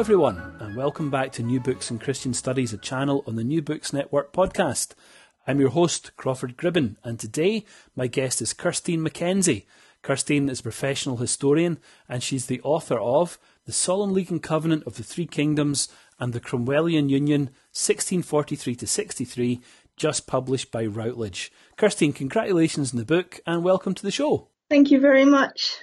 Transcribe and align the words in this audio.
Hello, 0.00 0.06
everyone, 0.06 0.56
and 0.60 0.76
welcome 0.76 1.10
back 1.10 1.30
to 1.32 1.42
New 1.42 1.60
Books 1.60 1.90
and 1.90 2.00
Christian 2.00 2.32
Studies, 2.32 2.72
a 2.72 2.78
channel 2.78 3.22
on 3.26 3.36
the 3.36 3.44
New 3.44 3.60
Books 3.60 3.92
Network 3.92 4.32
podcast. 4.32 4.92
I'm 5.46 5.60
your 5.60 5.68
host, 5.68 6.16
Crawford 6.16 6.56
Gribben, 6.56 6.96
and 7.04 7.20
today 7.20 7.66
my 7.94 8.06
guest 8.06 8.40
is 8.40 8.54
Kirsteen 8.54 9.06
MacKenzie. 9.06 9.66
Kirsteen 10.02 10.48
is 10.48 10.60
a 10.60 10.62
professional 10.62 11.18
historian, 11.18 11.78
and 12.08 12.22
she's 12.22 12.46
the 12.46 12.62
author 12.62 12.98
of 12.98 13.38
The 13.66 13.72
Solemn 13.72 14.14
League 14.14 14.30
and 14.30 14.42
Covenant 14.42 14.84
of 14.86 14.96
the 14.96 15.02
Three 15.02 15.26
Kingdoms 15.26 15.90
and 16.18 16.32
the 16.32 16.40
Cromwellian 16.40 17.10
Union, 17.10 17.50
1643 17.72 18.76
to 18.76 18.86
63, 18.86 19.60
just 19.98 20.26
published 20.26 20.72
by 20.72 20.86
Routledge. 20.86 21.52
Kirsteen, 21.76 22.14
congratulations 22.14 22.94
on 22.94 22.98
the 22.98 23.04
book, 23.04 23.40
and 23.46 23.62
welcome 23.62 23.92
to 23.92 24.02
the 24.02 24.10
show. 24.10 24.48
Thank 24.70 24.90
you 24.90 24.98
very 24.98 25.26
much. 25.26 25.78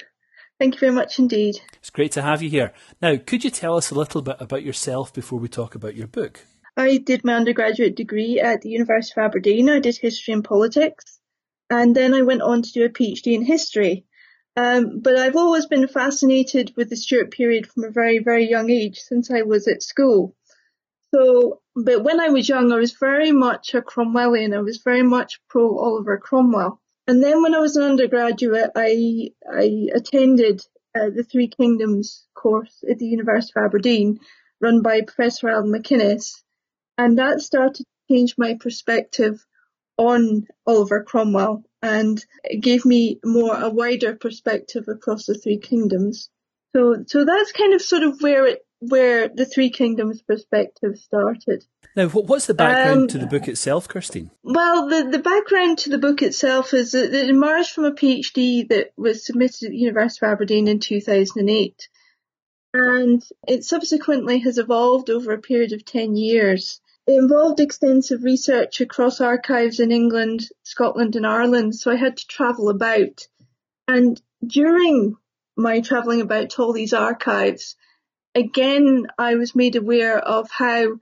Thank 0.59 0.75
you 0.75 0.79
very 0.79 0.91
much 0.93 1.19
indeed. 1.19 1.59
It's 1.73 1.91
great 1.91 2.11
to 2.13 2.21
have 2.21 2.41
you 2.41 2.49
here. 2.49 2.73
Now, 3.01 3.15
could 3.17 3.43
you 3.43 3.51
tell 3.51 3.77
us 3.77 3.91
a 3.91 3.95
little 3.95 4.21
bit 4.23 4.37
about 4.39 4.63
yourself 4.63 5.13
before 5.13 5.39
we 5.39 5.47
talk 5.47 5.75
about 5.75 5.95
your 5.95 6.07
book? 6.07 6.45
I 6.75 6.97
did 6.97 7.23
my 7.23 7.35
undergraduate 7.35 7.95
degree 7.95 8.39
at 8.39 8.61
the 8.61 8.69
University 8.69 9.19
of 9.19 9.25
Aberdeen. 9.25 9.69
I 9.69 9.79
did 9.79 9.97
history 9.97 10.33
and 10.33 10.43
politics, 10.43 11.19
and 11.69 11.95
then 11.95 12.13
I 12.13 12.23
went 12.23 12.41
on 12.41 12.63
to 12.63 12.71
do 12.71 12.85
a 12.85 12.89
PhD 12.89 13.33
in 13.33 13.43
history. 13.43 14.05
Um, 14.55 15.01
but 15.01 15.17
I've 15.17 15.35
always 15.35 15.67
been 15.67 15.87
fascinated 15.87 16.73
with 16.75 16.89
the 16.89 16.97
Stuart 16.97 17.29
period 17.29 17.67
from 17.67 17.83
a 17.83 17.91
very, 17.91 18.17
very 18.19 18.49
young 18.49 18.71
age 18.71 18.99
since 18.99 19.29
I 19.29 19.43
was 19.43 19.67
at 19.67 19.83
school. 19.83 20.35
So, 21.13 21.61
but 21.75 22.03
when 22.03 22.19
I 22.19 22.29
was 22.29 22.49
young, 22.49 22.71
I 22.71 22.77
was 22.77 22.93
very 22.93 23.31
much 23.31 23.75
a 23.75 23.81
Cromwellian. 23.81 24.55
I 24.55 24.61
was 24.61 24.81
very 24.83 25.03
much 25.03 25.39
pro 25.47 25.77
Oliver 25.77 26.17
Cromwell. 26.17 26.81
And 27.07 27.23
then 27.23 27.41
when 27.41 27.55
I 27.55 27.59
was 27.59 27.75
an 27.75 27.83
undergraduate, 27.83 28.71
I 28.75 29.29
I 29.49 29.87
attended 29.93 30.61
uh, 30.95 31.09
the 31.15 31.23
Three 31.23 31.47
Kingdoms 31.47 32.25
course 32.33 32.83
at 32.89 32.99
the 32.99 33.07
University 33.07 33.53
of 33.55 33.65
Aberdeen, 33.65 34.19
run 34.59 34.81
by 34.81 35.01
Professor 35.01 35.49
Allan 35.49 35.71
Macinnes, 35.71 36.43
and 36.97 37.17
that 37.17 37.41
started 37.41 37.85
to 37.85 37.85
change 38.09 38.35
my 38.37 38.55
perspective 38.59 39.45
on 39.97 40.47
Oliver 40.65 41.03
Cromwell 41.03 41.63
and 41.81 42.23
it 42.43 42.61
gave 42.61 42.85
me 42.85 43.19
more 43.23 43.55
a 43.55 43.69
wider 43.69 44.15
perspective 44.15 44.85
across 44.87 45.25
the 45.25 45.35
Three 45.35 45.57
Kingdoms. 45.57 46.29
So 46.75 47.03
so 47.07 47.25
that's 47.25 47.51
kind 47.51 47.73
of 47.73 47.81
sort 47.81 48.03
of 48.03 48.21
where 48.21 48.45
it 48.47 48.65
where 48.79 49.27
the 49.27 49.45
Three 49.45 49.69
Kingdoms 49.69 50.21
perspective 50.21 50.97
started. 50.97 51.63
Now, 51.97 52.09
what's 52.09 52.45
the 52.45 52.53
background 52.53 53.01
um, 53.01 53.07
to 53.07 53.17
the 53.17 53.25
book 53.25 53.47
itself, 53.47 53.87
Kirsteen? 53.87 54.29
Well, 54.43 54.87
the, 54.87 55.09
the 55.09 55.17
background 55.17 55.79
to 55.79 55.89
the 55.89 55.97
book 55.97 56.21
itself 56.21 56.75
is 56.75 56.91
that 56.91 57.11
it 57.11 57.27
emerged 57.27 57.71
from 57.71 57.85
a 57.85 57.91
PhD 57.91 58.69
that 58.69 58.91
was 58.95 59.25
submitted 59.25 59.65
at 59.65 59.71
the 59.71 59.79
University 59.79 60.23
of 60.23 60.31
Aberdeen 60.31 60.67
in 60.67 60.79
2008. 60.79 61.89
And 62.75 63.23
it 63.47 63.63
subsequently 63.63 64.37
has 64.41 64.59
evolved 64.59 65.09
over 65.09 65.31
a 65.31 65.41
period 65.41 65.73
of 65.73 65.85
10 65.85 66.15
years. 66.15 66.79
It 67.07 67.13
involved 67.13 67.59
extensive 67.59 68.23
research 68.23 68.79
across 68.79 69.19
archives 69.19 69.79
in 69.79 69.91
England, 69.91 70.47
Scotland 70.61 71.15
and 71.15 71.25
Ireland, 71.25 71.73
so 71.73 71.89
I 71.89 71.95
had 71.95 72.17
to 72.17 72.27
travel 72.27 72.69
about. 72.69 73.27
And 73.87 74.21
during 74.45 75.15
my 75.55 75.81
travelling 75.81 76.21
about 76.21 76.51
to 76.51 76.61
all 76.61 76.73
these 76.73 76.93
archives, 76.93 77.75
again, 78.35 79.07
I 79.17 79.33
was 79.33 79.55
made 79.55 79.75
aware 79.75 80.19
of 80.19 80.51
how 80.51 80.99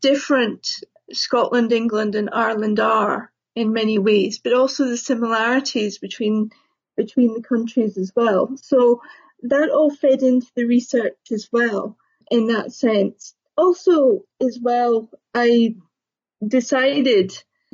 different 0.00 0.68
Scotland, 1.12 1.72
England 1.72 2.14
and 2.14 2.30
Ireland 2.32 2.80
are 2.80 3.32
in 3.54 3.72
many 3.72 3.98
ways, 3.98 4.38
but 4.38 4.52
also 4.52 4.84
the 4.84 4.96
similarities 4.96 5.98
between 5.98 6.50
between 6.96 7.34
the 7.34 7.42
countries 7.42 7.96
as 7.96 8.12
well. 8.14 8.56
So 8.56 9.00
that 9.42 9.70
all 9.70 9.90
fed 9.90 10.22
into 10.22 10.48
the 10.56 10.64
research 10.64 11.16
as 11.32 11.48
well 11.52 11.96
in 12.30 12.48
that 12.48 12.72
sense. 12.72 13.34
Also, 13.56 14.24
as 14.40 14.58
well, 14.60 15.08
I 15.32 15.76
decided 16.46 17.32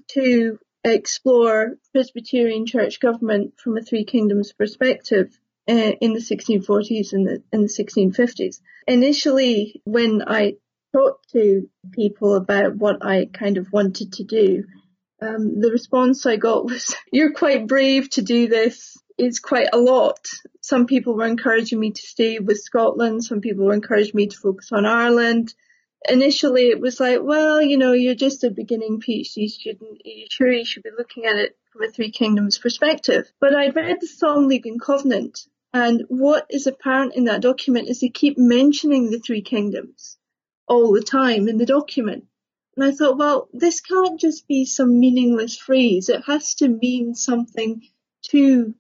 to 0.09 0.59
explore 0.85 1.79
Presbyterian 1.93 2.67
church 2.67 3.01
government 3.01 3.55
from 3.59 3.77
a 3.77 3.83
Three 3.83 4.05
Kingdoms 4.05 4.53
perspective 4.53 5.39
uh, 5.69 5.93
in 6.01 6.13
the 6.13 6.21
1640s 6.21 7.13
and 7.13 7.27
the, 7.27 7.43
in 7.53 7.63
the 7.63 7.69
1650s. 7.69 8.61
Initially, 8.87 9.81
when 9.85 10.23
I 10.27 10.57
talked 10.95 11.31
to 11.33 11.69
people 11.93 12.37
about 12.37 12.77
what 12.77 13.05
I 13.05 13.27
kind 13.27 13.59
of 13.59 13.73
wanted 13.73 14.13
to 14.15 14.25
do, 14.25 14.65
um, 15.21 15.61
the 15.61 15.71
response 15.71 16.25
I 16.27 16.37
got 16.37 16.65
was, 16.71 16.95
you're 17.11 17.33
quite 17.33 17.67
brave 17.67 18.11
to 18.11 18.23
do 18.23 18.49
this. 18.49 18.97
It's 19.17 19.39
quite 19.39 19.69
a 19.73 19.79
lot. 19.79 20.27
Some 20.61 20.87
people 20.87 21.15
were 21.15 21.27
encouraging 21.27 21.79
me 21.79 21.93
to 21.93 22.03
stay 22.03 22.39
with 22.39 22.59
Scotland. 22.59 23.25
Some 23.25 23.41
people 23.41 23.65
were 23.65 23.75
encouraging 23.75 24.15
me 24.15 24.27
to 24.29 24.37
focus 24.37 24.71
on 24.73 24.87
Ireland. 24.87 25.55
Initially, 26.09 26.69
it 26.69 26.81
was 26.81 27.01
like, 27.01 27.21
well, 27.23 27.63
you 27.63 27.79
know, 27.79 27.93
you're 27.93 28.15
just 28.15 28.45
a 28.45 28.51
beginning 28.51 29.01
PhD 29.01 29.49
student. 29.49 30.03
You 30.05 30.27
sure 30.31 30.51
you 30.51 30.65
should 30.65 30.83
be 30.83 30.91
looking 30.97 31.25
at 31.27 31.37
it 31.37 31.57
from 31.73 31.85
a 31.85 31.91
Three 31.91 32.11
Kingdoms 32.11 32.59
perspective. 32.59 33.31
But 33.41 33.55
I'd 33.55 33.77
read 33.77 33.99
the 34.01 34.07
Solemn 34.07 34.49
League 34.49 34.67
and 34.67 34.81
Covenant, 34.81 35.39
and 35.73 36.03
what 36.09 36.47
is 36.51 36.67
apparent 36.67 37.15
in 37.15 37.25
that 37.25 37.41
document 37.41 37.89
is 37.89 38.01
they 38.01 38.11
keep 38.11 38.37
mentioning 38.37 39.11
the 39.11 39.21
Three 39.21 39.43
Kingdoms 39.43 40.19
all 40.67 40.93
the 40.93 41.03
time 41.03 41.49
in 41.49 41.59
the 41.59 41.67
document. 41.67 42.25
And 42.77 42.85
I 42.85 42.91
thought, 42.91 43.19
well, 43.19 43.49
this 43.53 43.81
can't 43.81 44.19
just 44.19 44.49
be 44.49 44.65
some 44.65 44.99
meaningless 44.99 45.57
phrase. 45.57 46.09
It 46.09 46.25
has 46.27 46.55
to 46.57 46.69
mean 46.69 47.15
something 47.15 47.83
to 48.31 48.75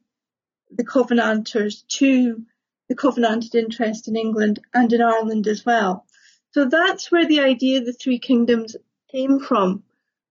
the 0.70 0.84
Covenanters, 0.84 1.84
to 1.98 2.44
the 2.88 2.94
Covenanted 2.94 3.54
interest 3.54 4.08
in 4.08 4.16
England 4.16 4.58
and 4.72 4.92
in 4.92 5.00
Ireland 5.00 5.46
as 5.46 5.64
well. 5.64 6.06
So 6.52 6.64
that's 6.64 7.10
where 7.10 7.26
the 7.26 7.40
idea 7.40 7.80
of 7.80 7.86
the 7.86 7.92
three 7.92 8.18
kingdoms 8.18 8.76
came 9.10 9.38
from, 9.38 9.84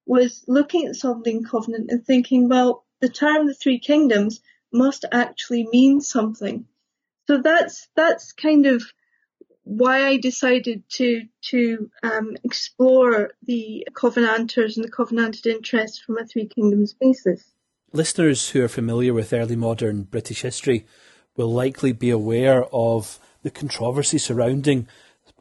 was 0.05 0.43
looking 0.47 0.87
at 0.87 0.95
something 0.95 1.43
covenant 1.43 1.89
and 1.89 2.05
thinking, 2.05 2.49
well, 2.49 2.85
the 2.99 3.09
term 3.09 3.47
the 3.47 3.53
three 3.53 3.79
kingdoms 3.79 4.41
must 4.71 5.05
actually 5.11 5.67
mean 5.71 6.01
something. 6.01 6.65
So 7.27 7.41
that's, 7.41 7.87
that's 7.95 8.33
kind 8.33 8.65
of 8.65 8.83
why 9.63 10.07
I 10.07 10.17
decided 10.17 10.83
to 10.91 11.23
to 11.49 11.89
um, 12.03 12.35
explore 12.43 13.31
the 13.43 13.87
Covenanters 13.93 14.77
and 14.77 14.85
the 14.85 14.91
Covenanted 14.91 15.45
interests 15.45 15.99
from 15.99 16.17
a 16.17 16.25
Three 16.25 16.47
Kingdoms 16.47 16.93
basis. 16.93 17.43
Listeners 17.91 18.49
who 18.49 18.63
are 18.63 18.69
familiar 18.69 19.13
with 19.13 19.33
early 19.33 19.55
modern 19.55 20.03
British 20.03 20.41
history 20.41 20.85
will 21.35 21.51
likely 21.51 21.93
be 21.93 22.09
aware 22.09 22.65
of 22.73 23.19
the 23.43 23.51
controversy 23.51 24.17
surrounding 24.17 24.87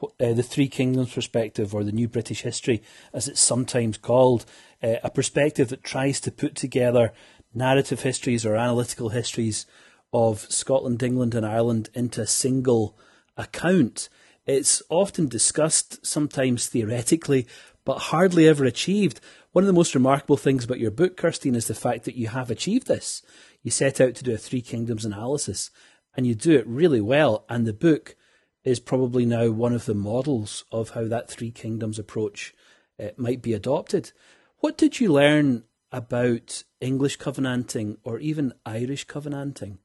uh, 0.02 0.32
the 0.32 0.42
Three 0.42 0.68
Kingdoms 0.68 1.12
perspective, 1.12 1.74
or 1.74 1.84
the 1.84 1.92
New 1.92 2.08
British 2.08 2.42
History, 2.42 2.82
as 3.12 3.28
it's 3.28 3.40
sometimes 3.40 3.96
called, 3.98 4.44
uh, 4.82 4.96
a 5.02 5.10
perspective 5.10 5.68
that 5.68 5.84
tries 5.84 6.20
to 6.20 6.32
put 6.32 6.54
together 6.54 7.12
narrative 7.54 8.02
histories 8.02 8.44
or 8.44 8.56
analytical 8.56 9.10
histories 9.10 9.66
of 10.12 10.40
Scotland, 10.50 11.02
England, 11.02 11.34
and 11.34 11.46
Ireland 11.46 11.90
into 11.94 12.20
a 12.20 12.26
single 12.26 12.96
account. 13.36 14.08
It's 14.46 14.82
often 14.88 15.28
discussed, 15.28 16.04
sometimes 16.04 16.66
theoretically, 16.66 17.46
but 17.84 17.98
hardly 17.98 18.48
ever 18.48 18.64
achieved. 18.64 19.20
One 19.52 19.64
of 19.64 19.66
the 19.66 19.72
most 19.72 19.94
remarkable 19.94 20.36
things 20.36 20.64
about 20.64 20.80
your 20.80 20.90
book, 20.90 21.16
Kirsteen, 21.16 21.54
is 21.54 21.66
the 21.66 21.74
fact 21.74 22.04
that 22.04 22.16
you 22.16 22.28
have 22.28 22.50
achieved 22.50 22.86
this. 22.86 23.22
You 23.62 23.70
set 23.70 24.00
out 24.00 24.14
to 24.16 24.24
do 24.24 24.32
a 24.34 24.38
Three 24.38 24.62
Kingdoms 24.62 25.04
analysis, 25.04 25.70
and 26.16 26.26
you 26.26 26.34
do 26.34 26.52
it 26.52 26.66
really 26.66 27.00
well. 27.00 27.44
And 27.48 27.66
the 27.66 27.72
book 27.72 28.16
is 28.64 28.80
probably 28.80 29.26
now 29.26 29.50
one 29.50 29.72
of 29.72 29.86
the 29.86 29.94
models 29.94 30.64
of 30.72 30.90
how 30.90 31.06
that 31.08 31.28
Three 31.28 31.50
Kingdoms 31.50 31.98
approach 31.98 32.54
uh, 33.02 33.08
might 33.16 33.42
be 33.42 33.52
adopted. 33.52 34.12
What 34.58 34.78
did 34.78 35.00
you 35.00 35.12
learn 35.12 35.64
about 35.90 36.62
English 36.80 37.16
covenanting 37.16 37.98
or 38.04 38.18
even 38.18 38.54
Irish 38.64 39.04
covenanting 39.04 39.78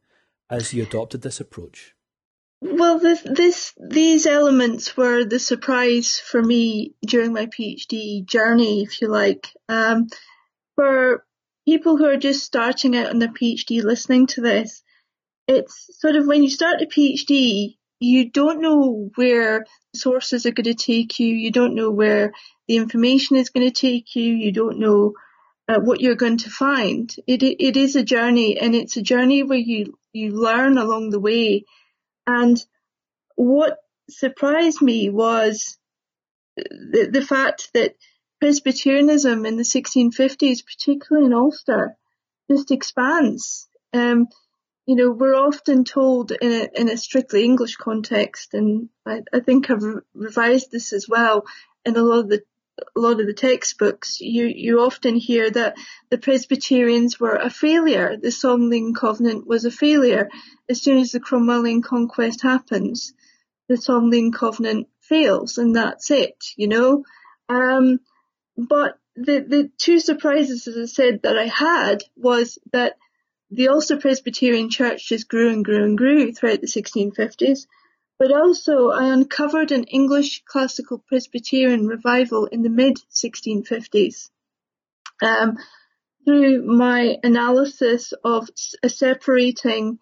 as 0.49 0.73
you 0.73 0.83
adopted 0.83 1.21
this 1.21 1.39
approach? 1.39 1.93
Well, 2.59 2.99
this, 2.99 3.21
this, 3.21 3.73
these 3.77 4.25
elements 4.25 4.97
were 4.97 5.23
the 5.23 5.39
surprise 5.39 6.19
for 6.19 6.41
me 6.41 6.95
during 7.05 7.31
my 7.31 7.45
PhD 7.45 8.25
journey, 8.25 8.81
if 8.81 8.99
you 9.01 9.09
like. 9.09 9.53
Um, 9.69 10.07
for 10.75 11.23
people 11.67 11.97
who 11.97 12.05
are 12.05 12.17
just 12.17 12.43
starting 12.43 12.95
out 12.95 13.11
on 13.11 13.19
their 13.19 13.29
PhD 13.29 13.83
listening 13.83 14.25
to 14.27 14.41
this, 14.41 14.81
it's 15.47 15.99
sort 15.99 16.15
of 16.15 16.25
when 16.25 16.43
you 16.43 16.49
start 16.49 16.81
a 16.81 16.87
PhD, 16.87 17.77
you 17.99 18.29
don't 18.29 18.61
know 18.61 19.09
where 19.15 19.65
sources 19.95 20.45
are 20.45 20.51
going 20.51 20.65
to 20.65 20.73
take 20.73 21.19
you. 21.19 21.27
You 21.27 21.51
don't 21.51 21.75
know 21.75 21.91
where 21.91 22.33
the 22.67 22.77
information 22.77 23.37
is 23.37 23.49
going 23.49 23.67
to 23.67 23.71
take 23.71 24.15
you. 24.15 24.33
You 24.33 24.51
don't 24.51 24.79
know 24.79 25.13
uh, 25.67 25.79
what 25.79 26.01
you're 26.01 26.15
going 26.15 26.37
to 26.37 26.49
find. 26.49 27.13
It, 27.27 27.43
it 27.43 27.77
is 27.77 27.95
a 27.95 28.03
journey 28.03 28.57
and 28.59 28.75
it's 28.75 28.97
a 28.97 29.01
journey 29.01 29.43
where 29.43 29.57
you, 29.57 29.97
you 30.11 30.31
learn 30.31 30.77
along 30.77 31.11
the 31.11 31.19
way. 31.19 31.65
And 32.27 32.63
what 33.35 33.77
surprised 34.09 34.81
me 34.81 35.09
was 35.09 35.77
the, 36.55 37.09
the 37.11 37.25
fact 37.25 37.71
that 37.73 37.95
Presbyterianism 38.39 39.45
in 39.45 39.57
the 39.57 39.63
1650s, 39.63 40.63
particularly 40.65 41.25
in 41.25 41.33
Ulster, 41.33 41.95
just 42.51 42.71
expands. 42.71 43.67
Um, 43.93 44.27
you 44.85 44.95
know, 44.95 45.11
we're 45.11 45.35
often 45.35 45.83
told 45.83 46.31
in 46.31 46.51
a, 46.51 46.69
in 46.79 46.89
a 46.89 46.97
strictly 46.97 47.43
English 47.43 47.75
context, 47.75 48.53
and 48.53 48.89
I, 49.05 49.21
I 49.33 49.39
think 49.39 49.69
I've 49.69 49.83
re- 49.83 50.01
revised 50.13 50.71
this 50.71 50.93
as 50.93 51.07
well 51.09 51.45
in 51.85 51.95
a 51.95 52.01
lot 52.01 52.19
of 52.19 52.29
the 52.29 52.43
a 52.95 52.99
lot 52.99 53.19
of 53.19 53.27
the 53.27 53.33
textbooks, 53.33 54.21
you, 54.21 54.45
you 54.45 54.81
often 54.81 55.15
hear 55.15 55.49
that 55.49 55.75
the 56.09 56.17
Presbyterians 56.17 57.19
were 57.19 57.35
a 57.35 57.49
failure. 57.49 58.17
The 58.17 58.31
Solemn 58.31 58.69
League 58.69 58.95
Covenant 58.95 59.47
was 59.47 59.65
a 59.65 59.71
failure. 59.71 60.29
As 60.69 60.81
soon 60.81 60.97
as 60.97 61.11
the 61.11 61.19
Cromwellian 61.19 61.83
conquest 61.83 62.41
happens, 62.41 63.13
the 63.67 63.77
Solemn 63.77 64.09
League 64.09 64.33
Covenant 64.33 64.87
fails 65.01 65.57
and 65.57 65.75
that's 65.75 66.11
it, 66.11 66.37
you 66.55 66.67
know. 66.67 67.03
Um, 67.49 67.99
but 68.57 68.99
the, 69.15 69.39
the 69.39 69.71
two 69.77 69.99
surprises, 69.99 70.67
as 70.67 70.77
I 70.77 70.85
said, 70.85 71.21
that 71.23 71.37
I 71.37 71.45
had 71.45 72.03
was 72.15 72.59
that 72.71 72.97
the 73.49 73.69
Ulster 73.69 73.97
Presbyterian 73.97 74.69
Church 74.69 75.07
just 75.07 75.27
grew 75.27 75.51
and 75.51 75.63
grew 75.63 75.83
and 75.83 75.97
grew 75.97 76.33
throughout 76.33 76.61
the 76.61 76.67
1650s. 76.67 77.65
But 78.19 78.31
also, 78.31 78.89
I 78.89 79.13
uncovered 79.13 79.71
an 79.71 79.83
English 79.83 80.43
classical 80.45 80.97
Presbyterian 80.97 81.87
revival 81.87 82.45
in 82.45 82.63
the 82.63 82.69
mid 82.69 82.97
1650s. 83.13 84.29
Um, 85.21 85.57
through 86.25 86.63
my 86.63 87.17
analysis 87.23 88.13
of 88.23 88.49
separating 88.87 89.99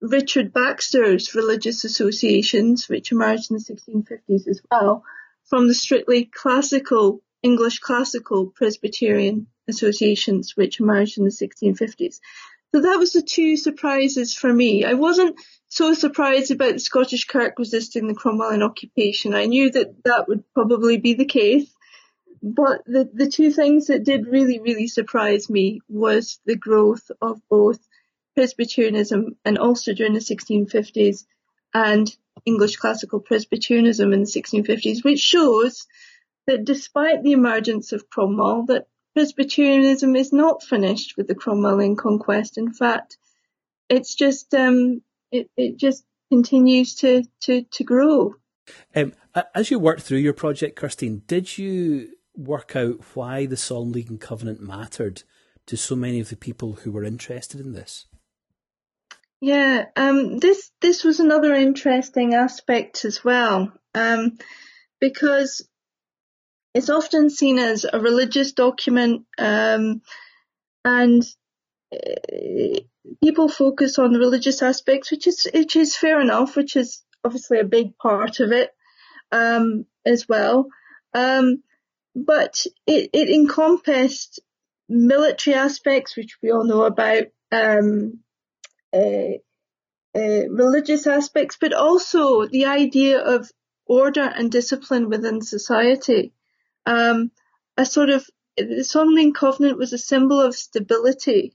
Richard 0.00 0.52
Baxter's 0.52 1.34
religious 1.34 1.84
associations, 1.84 2.88
which 2.88 3.12
emerged 3.12 3.50
in 3.50 3.58
the 3.58 3.62
1650s 3.62 4.48
as 4.48 4.60
well, 4.70 5.04
from 5.44 5.68
the 5.68 5.74
strictly 5.74 6.24
classical, 6.24 7.22
English 7.42 7.78
classical 7.78 8.46
Presbyterian 8.46 9.46
associations, 9.68 10.56
which 10.56 10.80
emerged 10.80 11.18
in 11.18 11.24
the 11.24 11.30
1650s. 11.30 12.20
So 12.74 12.80
that 12.80 12.98
was 12.98 13.12
the 13.12 13.22
two 13.22 13.56
surprises 13.56 14.34
for 14.34 14.52
me. 14.52 14.84
I 14.84 14.94
wasn't 14.94 15.40
so 15.68 15.94
surprised 15.94 16.50
about 16.50 16.72
the 16.72 16.80
Scottish 16.80 17.24
Kirk 17.24 17.56
resisting 17.56 18.08
the 18.08 18.16
Cromwellian 18.16 18.64
occupation. 18.64 19.32
I 19.32 19.46
knew 19.46 19.70
that 19.70 20.02
that 20.02 20.26
would 20.26 20.42
probably 20.54 20.96
be 20.96 21.14
the 21.14 21.24
case. 21.24 21.72
But 22.42 22.84
the, 22.84 23.08
the 23.14 23.28
two 23.28 23.52
things 23.52 23.86
that 23.86 24.02
did 24.02 24.26
really, 24.26 24.58
really 24.58 24.88
surprise 24.88 25.48
me 25.48 25.82
was 25.88 26.40
the 26.46 26.56
growth 26.56 27.12
of 27.22 27.40
both 27.48 27.78
Presbyterianism 28.34 29.36
and 29.44 29.56
Ulster 29.56 29.94
during 29.94 30.14
the 30.14 30.18
1650s 30.18 31.26
and 31.72 32.12
English 32.44 32.74
classical 32.74 33.20
Presbyterianism 33.20 34.12
in 34.12 34.22
the 34.22 34.26
1650s, 34.26 35.04
which 35.04 35.20
shows 35.20 35.86
that 36.48 36.64
despite 36.64 37.22
the 37.22 37.32
emergence 37.34 37.92
of 37.92 38.10
Cromwell, 38.10 38.64
that 38.64 38.88
Presbyterianism 39.14 40.16
is 40.16 40.32
not 40.32 40.62
finished 40.62 41.16
with 41.16 41.28
the 41.28 41.34
Cromwellian 41.34 41.96
conquest. 41.96 42.58
In 42.58 42.72
fact, 42.72 43.16
it's 43.88 44.14
just 44.14 44.52
um, 44.54 45.02
it, 45.30 45.50
it 45.56 45.76
just 45.76 46.04
continues 46.30 46.96
to 46.96 47.24
to 47.42 47.62
to 47.62 47.84
grow. 47.84 48.34
Um, 48.94 49.12
as 49.54 49.70
you 49.70 49.78
worked 49.78 50.02
through 50.02 50.18
your 50.18 50.32
project, 50.32 50.76
Kirsteen, 50.76 51.22
did 51.26 51.58
you 51.58 52.10
work 52.36 52.74
out 52.74 52.96
why 53.14 53.46
the 53.46 53.56
Solemn 53.56 53.92
League 53.92 54.10
and 54.10 54.20
Covenant 54.20 54.60
mattered 54.60 55.22
to 55.66 55.76
so 55.76 55.94
many 55.94 56.20
of 56.20 56.28
the 56.28 56.36
people 56.36 56.72
who 56.72 56.90
were 56.90 57.04
interested 57.04 57.60
in 57.60 57.72
this? 57.72 58.06
Yeah, 59.40 59.86
um, 59.96 60.38
this 60.38 60.70
this 60.80 61.04
was 61.04 61.20
another 61.20 61.54
interesting 61.54 62.34
aspect 62.34 63.04
as 63.04 63.22
well, 63.22 63.72
um, 63.94 64.38
because 65.00 65.68
it's 66.74 66.90
often 66.90 67.30
seen 67.30 67.58
as 67.58 67.86
a 67.90 68.00
religious 68.00 68.52
document, 68.52 69.24
um, 69.38 70.02
and 70.84 71.22
uh, 71.92 72.80
people 73.22 73.48
focus 73.48 73.98
on 73.98 74.12
the 74.12 74.18
religious 74.18 74.60
aspects, 74.60 75.10
which 75.10 75.28
is 75.28 75.46
which 75.54 75.76
is 75.76 75.96
fair 75.96 76.20
enough, 76.20 76.56
which 76.56 76.74
is 76.74 77.02
obviously 77.22 77.60
a 77.60 77.64
big 77.64 77.96
part 77.96 78.40
of 78.40 78.50
it 78.50 78.70
um, 79.30 79.86
as 80.04 80.28
well. 80.28 80.66
Um, 81.14 81.62
but 82.16 82.66
it, 82.86 83.10
it 83.12 83.28
encompassed 83.28 84.40
military 84.88 85.56
aspects, 85.56 86.16
which 86.16 86.38
we 86.42 86.50
all 86.50 86.64
know 86.64 86.82
about, 86.82 87.24
um, 87.52 88.20
uh, 88.92 89.38
uh, 90.16 90.48
religious 90.48 91.06
aspects, 91.06 91.56
but 91.60 91.72
also 91.72 92.46
the 92.46 92.66
idea 92.66 93.20
of 93.20 93.50
order 93.86 94.22
and 94.22 94.50
discipline 94.50 95.08
within 95.08 95.40
society 95.40 96.32
um, 96.86 97.30
a 97.76 97.86
sort 97.86 98.10
of 98.10 98.26
the 98.56 98.84
Solemn 98.84 99.14
League 99.14 99.34
Covenant 99.34 99.78
was 99.78 99.92
a 99.92 99.98
symbol 99.98 100.40
of 100.40 100.54
stability 100.54 101.54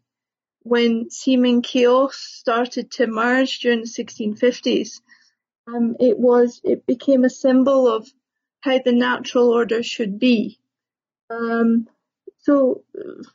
when 0.64 1.10
seeming 1.10 1.62
chaos 1.62 2.18
started 2.18 2.92
to 2.92 3.04
emerge 3.04 3.60
during 3.60 3.82
the 3.82 3.88
1650s. 3.88 5.02
Um, 5.68 5.96
it 6.00 6.18
was 6.20 6.60
it 6.64 6.86
became 6.86 7.24
a 7.24 7.30
symbol 7.30 7.88
of 7.88 8.12
how 8.62 8.80
the 8.84 8.92
natural 8.92 9.50
order 9.50 9.82
should 9.84 10.20
be. 10.20 10.60
Um, 11.30 11.88
so 12.40 12.84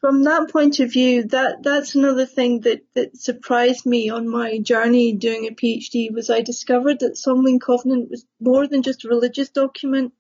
from 0.00 0.25
that 0.25 0.50
point 0.50 0.81
of 0.81 0.93
view, 0.93 1.25
that 1.25 1.62
that's 1.62 1.94
another 1.94 2.26
thing 2.26 2.61
that 2.61 2.82
that 2.94 3.17
surprised 3.17 3.87
me 3.87 4.11
on 4.11 4.29
my 4.29 4.58
journey 4.58 5.12
doing 5.12 5.47
a 5.47 5.55
PhD 5.55 6.12
was 6.12 6.31
I 6.31 6.40
discovered 6.40 7.00
that 7.00 7.17
Solemn 7.17 7.44
League 7.44 7.61
Covenant 7.61 8.11
was 8.11 8.26
more 8.40 8.67
than 8.67 8.82
just 8.82 9.05
a 9.05 9.08
religious 9.08 9.50
document 9.50 10.12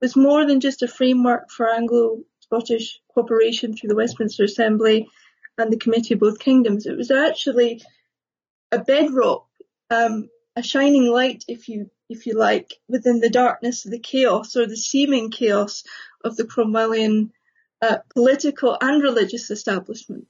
was 0.00 0.16
more 0.16 0.46
than 0.46 0.60
just 0.60 0.82
a 0.82 0.88
framework 0.88 1.50
for 1.50 1.68
Anglo-Scottish 1.68 3.00
cooperation 3.12 3.74
through 3.74 3.88
the 3.88 3.96
Westminster 3.96 4.44
Assembly 4.44 5.08
and 5.56 5.72
the 5.72 5.78
Committee 5.78 6.14
of 6.14 6.20
Both 6.20 6.38
Kingdoms. 6.38 6.86
It 6.86 6.96
was 6.96 7.10
actually 7.10 7.82
a 8.70 8.78
bedrock, 8.78 9.46
um, 9.90 10.28
a 10.56 10.62
shining 10.62 11.06
light, 11.06 11.44
if 11.48 11.68
you 11.68 11.90
if 12.10 12.26
you 12.26 12.38
like, 12.38 12.74
within 12.88 13.20
the 13.20 13.28
darkness 13.28 13.84
of 13.84 13.90
the 13.90 13.98
chaos 13.98 14.56
or 14.56 14.66
the 14.66 14.76
seeming 14.76 15.30
chaos 15.30 15.84
of 16.24 16.36
the 16.36 16.44
Cromwellian 16.44 17.30
uh, 17.82 17.98
political 18.14 18.78
and 18.80 19.02
religious 19.02 19.50
establishment. 19.50 20.26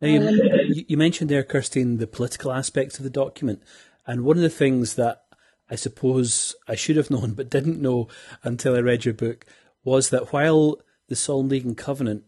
Now, 0.00 0.08
you, 0.08 0.20
um, 0.20 0.40
you 0.88 0.96
mentioned 0.96 1.30
there, 1.30 1.44
Kirsteen, 1.44 1.98
the 1.98 2.08
political 2.08 2.52
aspects 2.52 2.98
of 2.98 3.04
the 3.04 3.10
document, 3.10 3.62
and 4.06 4.24
one 4.24 4.36
of 4.36 4.42
the 4.42 4.50
things 4.50 4.94
that 4.96 5.23
I 5.70 5.76
suppose 5.76 6.54
I 6.68 6.74
should 6.74 6.96
have 6.96 7.10
known 7.10 7.32
but 7.32 7.50
didn't 7.50 7.80
know 7.80 8.08
until 8.42 8.76
I 8.76 8.80
read 8.80 9.04
your 9.04 9.14
book 9.14 9.46
was 9.82 10.10
that 10.10 10.32
while 10.32 10.78
the 11.08 11.16
Solemn 11.16 11.48
League 11.48 11.76
Covenant 11.76 12.24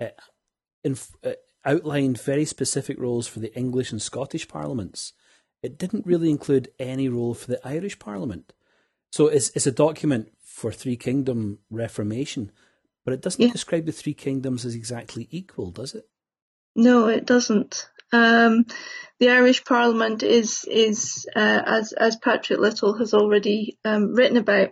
uh, 0.00 0.08
uh, 0.84 1.32
outlined 1.64 2.20
very 2.20 2.44
specific 2.44 2.98
roles 2.98 3.26
for 3.26 3.40
the 3.40 3.54
English 3.56 3.92
and 3.92 4.00
Scottish 4.00 4.48
parliaments, 4.48 5.12
it 5.62 5.78
didn't 5.78 6.06
really 6.06 6.30
include 6.30 6.70
any 6.78 7.08
role 7.08 7.34
for 7.34 7.48
the 7.48 7.66
Irish 7.66 7.98
Parliament. 7.98 8.52
So 9.10 9.26
it's, 9.26 9.50
it's 9.50 9.66
a 9.66 9.72
document 9.72 10.32
for 10.42 10.70
Three 10.70 10.96
Kingdom 10.96 11.58
reformation, 11.70 12.52
but 13.04 13.14
it 13.14 13.20
doesn't 13.20 13.44
yeah. 13.44 13.50
describe 13.52 13.86
the 13.86 13.92
Three 13.92 14.14
Kingdoms 14.14 14.64
as 14.64 14.74
exactly 14.74 15.28
equal, 15.30 15.70
does 15.70 15.94
it? 15.94 16.08
No, 16.76 17.08
it 17.08 17.26
doesn't. 17.26 17.88
Um, 18.12 18.66
the 19.20 19.30
Irish 19.30 19.64
Parliament 19.64 20.22
is 20.22 20.64
is 20.70 21.26
uh, 21.34 21.62
as 21.66 21.92
as 21.92 22.16
Patrick 22.16 22.60
Little 22.60 22.96
has 22.98 23.14
already 23.14 23.78
um, 23.84 24.14
written 24.14 24.36
about. 24.36 24.70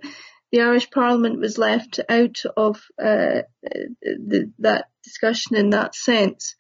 The 0.52 0.61
Irish 0.61 0.90
Parliament 0.90 1.40
was 1.40 1.59
left 1.59 1.99
out 2.09 2.37
of 2.57 2.76
uh, 3.02 3.43
the, 3.62 4.52
that 4.61 4.87
discussion 5.02 5.57
in 5.57 5.71
that 5.71 5.97
sense. 5.97 6.55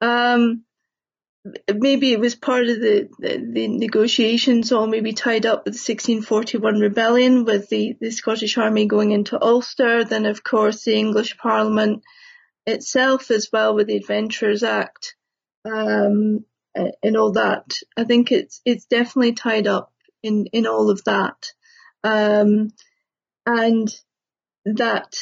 Um, 0.00 0.62
maybe 1.72 2.12
it 2.12 2.20
was 2.20 2.36
part 2.36 2.68
of 2.68 2.80
the, 2.80 3.08
the, 3.18 3.50
the, 3.52 3.68
negotiations 3.68 4.72
or 4.72 4.86
maybe 4.86 5.12
tied 5.12 5.46
up 5.46 5.64
with 5.64 5.74
the 5.74 5.92
1641 5.92 6.78
rebellion 6.78 7.44
with 7.44 7.68
the, 7.68 7.96
the 8.00 8.10
Scottish 8.10 8.56
Army 8.56 8.86
going 8.86 9.10
into 9.10 9.42
Ulster. 9.42 10.04
Then, 10.04 10.26
of 10.26 10.42
course, 10.44 10.84
the 10.84 10.94
English 10.94 11.36
Parliament 11.36 12.02
itself 12.66 13.30
as 13.30 13.48
well 13.52 13.74
with 13.74 13.88
the 13.88 13.96
Adventurers 13.96 14.62
Act 14.62 15.16
um, 15.64 16.44
and 16.74 17.16
all 17.16 17.32
that. 17.32 17.78
I 17.96 18.04
think 18.04 18.32
it's 18.32 18.60
it's 18.64 18.86
definitely 18.86 19.32
tied 19.32 19.66
up 19.66 19.92
in 20.22 20.46
in 20.46 20.66
all 20.66 20.90
of 20.90 21.04
that, 21.04 21.52
um, 22.02 22.72
and 23.46 23.94
that 24.64 25.14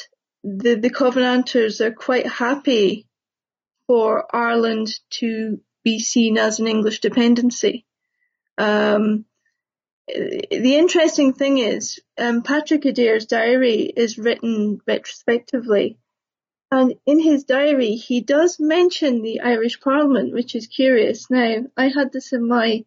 the 0.43 0.75
the 0.77 0.91
Covenanters 0.91 1.81
are 1.81 1.93
quite 1.93 2.27
happy 2.27 3.07
for 3.87 4.25
Ireland 4.35 4.89
to 5.11 5.61
be 5.85 5.99
seen 5.99 6.39
as 6.39 6.61
an 6.61 6.69
English 6.69 7.01
dependency. 7.01 7.85
Um, 8.59 9.25
the 10.07 10.77
interesting 10.77 11.33
thing 11.33 11.59
is, 11.59 12.01
um, 12.19 12.43
Patrick 12.43 12.85
Adair's 12.85 13.27
diary 13.27 13.93
is 13.97 14.19
written 14.19 14.81
retrospectively. 14.87 15.99
And 16.73 16.95
in 17.05 17.21
his 17.21 17.45
diary, 17.45 17.97
he 17.97 18.23
does 18.23 18.59
mention 18.59 19.21
the 19.21 19.43
Irish 19.43 19.79
Parliament, 19.79 20.33
which 20.33 20.55
is 20.55 20.67
curious. 20.67 21.31
Now, 21.31 21.67
I 21.77 21.89
had 21.89 22.13
this 22.13 22.33
in 22.33 22.49
my 22.49 22.87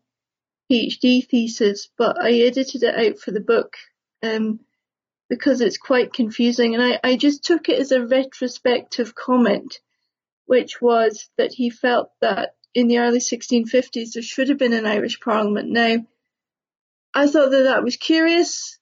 PhD 0.71 1.23
thesis, 1.23 1.87
but 1.95 2.19
I 2.19 2.31
edited 2.31 2.81
it 2.81 2.95
out 2.95 3.19
for 3.19 3.29
the 3.29 3.41
book 3.41 3.75
um, 4.23 4.59
because 5.29 5.61
it's 5.61 5.77
quite 5.77 6.13
confusing. 6.13 6.73
And 6.73 6.83
I, 6.83 6.99
I 7.03 7.15
just 7.15 7.43
took 7.43 7.69
it 7.69 7.77
as 7.77 7.91
a 7.91 8.03
retrospective 8.03 9.13
comment, 9.13 9.79
which 10.47 10.81
was 10.81 11.29
that 11.37 11.53
he 11.53 11.69
felt 11.69 12.09
that 12.21 12.55
in 12.73 12.87
the 12.87 12.97
early 12.97 13.19
1650s 13.19 14.13
there 14.13 14.23
should 14.23 14.49
have 14.49 14.57
been 14.57 14.73
an 14.73 14.87
Irish 14.87 15.19
Parliament. 15.19 15.69
Now, 15.69 15.97
I 17.13 17.27
thought 17.27 17.51
that 17.51 17.65
that 17.65 17.83
was 17.83 17.97
curious, 17.97 18.79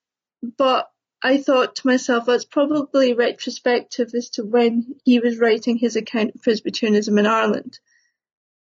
but 0.58 0.90
I 1.24 1.38
thought 1.38 1.78
to 1.78 1.88
myself 1.88 2.26
that's 2.26 2.44
probably 2.44 3.14
retrospective 3.14 4.14
as 4.14 4.30
to 4.32 4.44
when 4.44 4.96
he 5.06 5.20
was 5.20 5.40
writing 5.40 5.78
his 5.78 5.96
account 5.96 6.36
of 6.36 6.42
Presbyterianism 6.42 7.18
in 7.18 7.26
Ireland. 7.26 7.80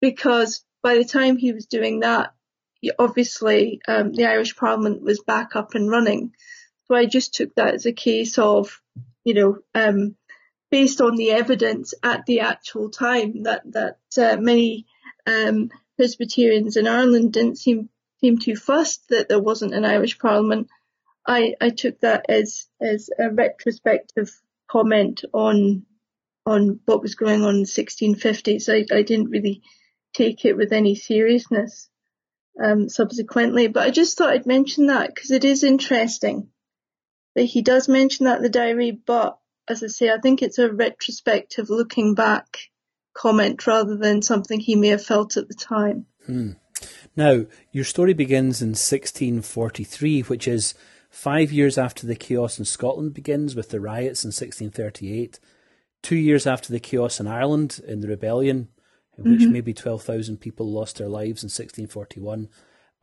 Because 0.02 0.66
by 0.82 0.96
the 0.96 1.06
time 1.06 1.38
he 1.38 1.54
was 1.54 1.66
doing 1.66 2.02
that, 2.02 2.34
obviously 3.00 3.80
um, 3.88 4.12
the 4.12 4.26
Irish 4.26 4.58
Parliament 4.58 5.02
was 5.02 5.22
back 5.22 5.56
up 5.56 5.74
and 5.74 5.90
running. 5.90 6.34
So 6.88 6.96
I 6.96 7.06
just 7.06 7.34
took 7.34 7.56
that 7.56 7.76
as 7.76 7.86
a 7.86 7.94
case 7.94 8.38
of, 8.38 8.82
you 9.24 9.34
know, 9.34 9.60
um, 9.74 10.16
based 10.70 11.00
on 11.00 11.16
the 11.16 11.32
evidence 11.32 11.94
at 12.04 12.26
the 12.26 12.42
actual 12.42 12.90
time 12.90 13.44
that 13.44 13.62
that 13.72 14.00
uh, 14.18 14.36
many 14.42 14.86
um, 15.26 15.72
Presbyterians 15.96 16.76
in 16.76 16.88
Ireland 16.88 17.32
didn't 17.32 17.58
seem 17.58 17.90
seem 18.20 18.38
too 18.38 18.56
fussed 18.56 19.08
that 19.10 19.30
there 19.30 19.40
wasn't 19.40 19.74
an 19.74 19.86
Irish 19.86 20.20
Parliament, 20.20 20.68
I, 21.26 21.56
I 21.62 21.70
took 21.70 22.02
that 22.02 22.26
as 22.30 22.68
as 22.82 23.10
a 23.18 23.30
retrospective 23.30 24.30
comment 24.70 25.24
on 25.34 25.86
on 26.46 26.80
what 26.86 27.02
was 27.02 27.16
going 27.16 27.44
on 27.44 27.56
in 27.56 27.62
the 27.62 27.68
1650s. 27.68 28.68
I, 28.68 28.94
I 28.94 29.04
didn't 29.04 29.30
really 29.30 29.62
take 30.14 30.44
it 30.46 30.58
with 30.58 30.74
any 30.74 30.96
seriousness 30.96 31.90
um, 32.62 32.90
subsequently, 32.90 33.68
but 33.68 33.88
I 33.88 33.92
just 33.92 34.18
thought 34.18 34.32
I'd 34.34 34.46
mention 34.46 34.88
that 34.88 35.14
because 35.14 35.32
it 35.32 35.46
is 35.46 35.64
interesting 35.64 36.50
that 37.36 37.44
he 37.44 37.62
does 37.62 37.88
mention 37.88 38.26
that 38.26 38.38
in 38.38 38.44
the 38.44 38.50
diary, 38.50 38.92
but 38.92 39.40
as 39.68 39.84
I 39.84 39.88
say, 39.88 40.10
I 40.12 40.20
think 40.20 40.42
it's 40.42 40.60
a 40.60 40.72
retrospective 40.72 41.70
looking 41.70 42.14
back 42.14 42.58
comment 43.14 43.66
rather 43.66 43.96
than 43.96 44.22
something 44.22 44.60
he 44.60 44.76
may 44.76 44.90
have 44.90 45.06
felt 45.06 45.38
at 45.38 45.48
the 45.48 45.54
time. 45.54 46.06
Hmm. 46.26 46.52
Now, 47.16 47.46
your 47.72 47.86
story 47.86 48.14
begins 48.14 48.62
in 48.62 48.70
1643, 48.70 50.22
which 50.24 50.48
is 50.48 50.74
five 51.14 51.52
years 51.52 51.78
after 51.78 52.08
the 52.08 52.16
chaos 52.16 52.58
in 52.58 52.66
Scotland 52.66 53.14
begins 53.14 53.56
with 53.56 53.70
the 53.70 53.80
riots 53.80 54.24
in 54.24 54.30
1638, 54.30 55.40
two 56.02 56.16
years 56.16 56.48
after 56.48 56.74
the 56.74 56.80
chaos 56.80 57.20
in 57.20 57.28
Ireland 57.28 57.80
in 57.88 58.02
the 58.02 58.08
rebellion, 58.08 58.70
in 59.16 59.32
which 59.32 59.42
mm-hmm. 59.42 59.52
maybe 59.52 59.76
12,000 59.76 60.38
people 60.38 60.72
lost 60.72 60.98
their 60.98 61.08
lives 61.08 61.44
in 61.44 61.48
1641, 61.48 62.50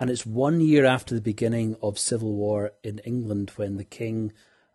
and 0.00 0.10
it's 0.10 0.26
one 0.26 0.60
year 0.60 0.84
after 0.84 1.14
the 1.14 1.20
beginning 1.20 1.76
of 1.80 2.00
civil 2.00 2.34
war 2.34 2.72
in 2.82 2.98
England 3.00 3.52
when 3.54 3.76
the 3.76 3.84
king 3.84 4.32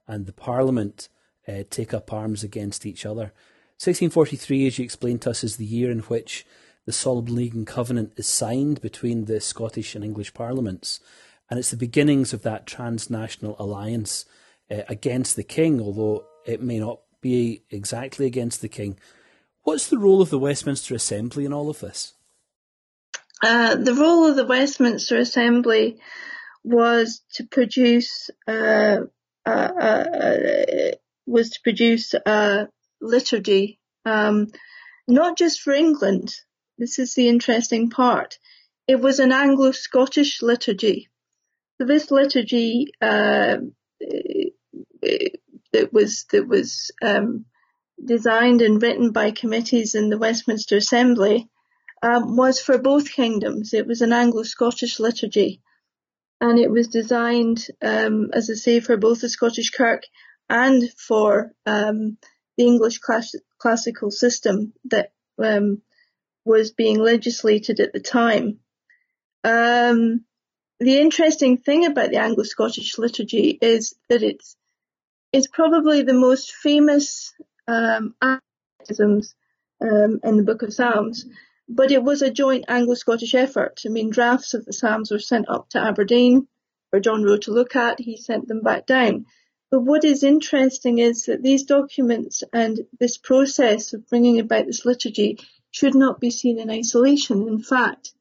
and 0.07 0.27
the 0.27 0.33
parliament 0.33 1.09
uh, 1.45 1.63
take 1.69 1.93
up 1.93 2.13
arms 2.13 2.41
against 2.41 2.85
each 2.85 3.05
other. 3.05 3.33
1643, 3.83 4.67
as 4.67 4.79
you 4.79 4.85
explained 4.85 5.21
to 5.23 5.31
us, 5.31 5.43
is 5.43 5.57
the 5.57 5.65
year 5.65 5.91
in 5.91 5.99
which 5.99 6.45
the 6.85 6.93
Solemn 6.93 7.25
League 7.25 7.53
and 7.53 7.67
Covenant 7.67 8.13
is 8.15 8.27
signed 8.27 8.79
between 8.79 9.25
the 9.25 9.41
Scottish 9.41 9.93
and 9.93 10.05
English 10.05 10.33
parliaments, 10.33 11.01
and 11.49 11.59
it's 11.59 11.71
the 11.71 11.77
beginnings 11.77 12.33
of 12.33 12.41
that 12.43 12.65
transnational 12.65 13.55
alliance 13.59 14.25
uh, 14.71 14.81
against 14.89 15.35
the 15.35 15.43
king, 15.43 15.79
although 15.79 16.25
it 16.45 16.61
may 16.61 16.79
not 16.79 16.99
be 17.21 17.63
exactly 17.69 18.25
against 18.25 18.61
the 18.61 18.69
king. 18.69 18.97
What's 19.63 19.87
the 19.87 19.97
role 19.97 20.21
of 20.21 20.29
the 20.29 20.39
Westminster 20.39 20.95
Assembly 20.95 21.45
in 21.45 21.53
all 21.53 21.69
of 21.69 21.79
this? 21.79 22.13
Uh, 23.43 23.75
the 23.75 23.95
role 23.95 24.27
of 24.27 24.35
the 24.35 24.45
Westminster 24.45 25.17
Assembly 25.17 25.99
was 26.63 27.21
to 27.33 27.43
produce 27.43 28.29
uh, 28.47 28.97
uh, 29.45 29.49
uh 29.49 30.91
was 31.27 31.49
to 31.51 31.59
produce 31.61 32.13
a 32.13 32.67
liturgy, 33.01 33.79
um, 34.05 34.47
not 35.07 35.37
just 35.37 35.61
for 35.61 35.73
England, 35.73 36.33
this 36.77 36.99
is 36.99 37.13
the 37.13 37.29
interesting 37.29 37.89
part. 37.89 38.37
It 38.87 38.99
was 38.99 39.19
an 39.19 39.31
Anglo-Scottish 39.31 40.41
liturgy. 40.41 41.09
So 41.77 41.85
this 41.85 42.09
liturgy 42.09 42.93
uh, 43.01 43.57
that 45.73 45.91
was 45.91 46.25
that 46.31 46.47
was 46.47 46.91
um, 47.01 47.45
designed 48.03 48.61
and 48.61 48.81
written 48.81 49.11
by 49.11 49.31
committees 49.31 49.95
in 49.95 50.09
the 50.09 50.17
Westminster 50.17 50.77
Assembly 50.77 51.49
um, 52.01 52.35
was 52.37 52.61
for 52.61 52.77
both 52.77 53.11
kingdoms. 53.11 53.73
It 53.73 53.87
was 53.87 54.01
an 54.01 54.13
Anglo-Scottish 54.13 54.99
liturgy, 54.99 55.61
and 56.39 56.59
it 56.59 56.71
was 56.71 56.87
designed, 56.87 57.67
um, 57.81 58.29
as 58.33 58.49
I 58.49 58.53
say, 58.53 58.79
for 58.79 58.95
both 58.97 59.21
the 59.21 59.29
Scottish 59.29 59.71
Kirk 59.71 60.03
and 60.49 60.83
for 60.97 61.51
um, 61.65 62.17
the 62.57 62.65
English 62.65 62.99
class- 62.99 63.35
classical 63.57 64.11
system 64.11 64.73
that 64.85 65.11
um, 65.43 65.81
was 66.45 66.71
being 66.71 66.99
legislated 66.99 67.79
at 67.79 67.91
the 67.91 67.99
time. 67.99 68.59
Um, 69.43 70.25
the 70.79 70.99
interesting 70.99 71.57
thing 71.57 71.85
about 71.85 72.09
the 72.09 72.17
Anglo-Scottish 72.17 72.97
liturgy 72.97 73.57
is 73.61 73.95
that 74.09 74.23
it's 74.23 74.55
it's 75.31 75.47
probably 75.47 76.01
the 76.01 76.13
most 76.13 76.53
famous 76.53 77.33
um, 77.67 78.15
um, 78.21 79.21
in 79.81 80.37
the 80.37 80.43
Book 80.45 80.61
of 80.61 80.73
Psalms, 80.73 81.25
but 81.67 81.91
it 81.91 82.03
was 82.03 82.21
a 82.21 82.31
joint 82.31 82.65
Anglo-Scottish 82.67 83.35
effort. 83.35 83.81
I 83.85 83.89
mean, 83.89 84.09
drafts 84.09 84.53
of 84.53 84.65
the 84.65 84.73
Psalms 84.73 85.11
were 85.11 85.19
sent 85.19 85.49
up 85.49 85.69
to 85.69 85.79
Aberdeen 85.79 86.47
for 86.89 86.99
John 86.99 87.23
Row 87.23 87.37
to 87.37 87.51
look 87.51 87.75
at. 87.75 87.99
He 87.99 88.15
sent 88.17 88.47
them 88.47 88.61
back 88.61 88.85
down. 88.85 89.25
But 89.71 89.81
what 89.81 90.05
is 90.05 90.23
interesting 90.23 90.99
is 90.99 91.25
that 91.25 91.41
these 91.41 91.63
documents 91.63 92.43
and 92.53 92.79
this 92.99 93.17
process 93.17 93.93
of 93.93 94.07
bringing 94.07 94.39
about 94.39 94.67
this 94.67 94.85
liturgy 94.85 95.39
should 95.71 95.95
not 95.95 96.21
be 96.21 96.31
seen 96.31 96.59
in 96.59 96.69
isolation. 96.69 97.47
In 97.47 97.61
fact, 97.61 98.13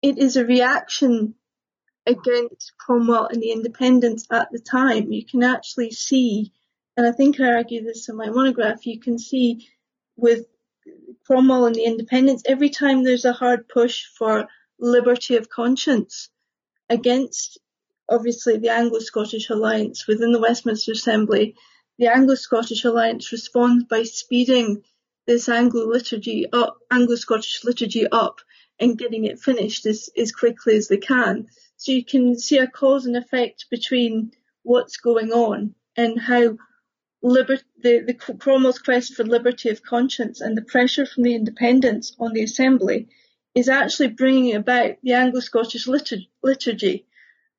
it 0.00 0.18
is 0.18 0.36
a 0.36 0.44
reaction 0.44 1.36
against 2.06 2.72
Cromwell 2.78 3.26
and 3.26 3.42
the 3.42 3.52
independents 3.52 4.26
at 4.30 4.48
the 4.50 4.58
time. 4.58 5.12
You 5.12 5.24
can 5.24 5.42
actually 5.42 5.90
see, 5.90 6.52
and 6.96 7.06
I 7.06 7.12
think 7.12 7.40
I 7.40 7.52
argue 7.52 7.82
this 7.82 8.08
in 8.08 8.16
my 8.16 8.28
monograph, 8.28 8.86
you 8.86 9.00
can 9.00 9.18
see 9.18 9.68
with 10.16 10.46
Cromwell 11.26 11.66
and 11.66 11.74
the 11.74 11.84
independents, 11.84 12.42
every 12.46 12.70
time 12.70 13.04
there's 13.04 13.24
a 13.24 13.32
hard 13.32 13.68
push 13.68 14.04
for 14.18 14.48
liberty 14.78 15.36
of 15.36 15.48
conscience 15.48 16.28
against 16.90 17.58
obviously 18.08 18.58
the 18.58 18.68
Anglo-Scottish 18.68 19.48
alliance 19.48 20.06
within 20.06 20.32
the 20.32 20.40
Westminster 20.40 20.92
Assembly, 20.92 21.54
the 21.98 22.08
Anglo-Scottish 22.08 22.84
alliance 22.84 23.30
responds 23.32 23.84
by 23.84 24.02
speeding 24.02 24.82
this 25.26 25.48
Anglo 25.48 25.86
liturgy 25.86 26.46
up, 26.52 26.78
Anglo-Scottish 26.90 27.64
liturgy 27.64 28.06
up 28.08 28.40
and 28.80 28.98
getting 28.98 29.24
it 29.24 29.38
finished 29.38 29.86
as, 29.86 30.08
as 30.16 30.32
quickly 30.32 30.76
as 30.76 30.88
they 30.88 30.96
can. 30.96 31.46
So 31.76 31.92
you 31.92 32.04
can 32.04 32.38
see 32.38 32.58
a 32.58 32.66
cause 32.66 33.06
and 33.06 33.16
effect 33.16 33.66
between 33.70 34.32
what's 34.62 34.96
going 34.96 35.32
on 35.32 35.74
and 35.96 36.20
how 36.20 36.56
liber- 37.22 37.58
the, 37.82 38.00
the 38.00 38.14
Cromwell's 38.14 38.78
quest 38.78 39.14
for 39.14 39.24
liberty 39.24 39.68
of 39.70 39.82
conscience 39.82 40.40
and 40.40 40.56
the 40.56 40.62
pressure 40.62 41.06
from 41.06 41.22
the 41.22 41.34
independents 41.34 42.14
on 42.18 42.32
the 42.32 42.42
assembly 42.42 43.08
is 43.54 43.68
actually 43.68 44.08
bringing 44.08 44.54
about 44.54 44.96
the 45.02 45.12
Anglo-Scottish 45.12 45.86
litur- 45.86 46.26
liturgy, 46.42 47.06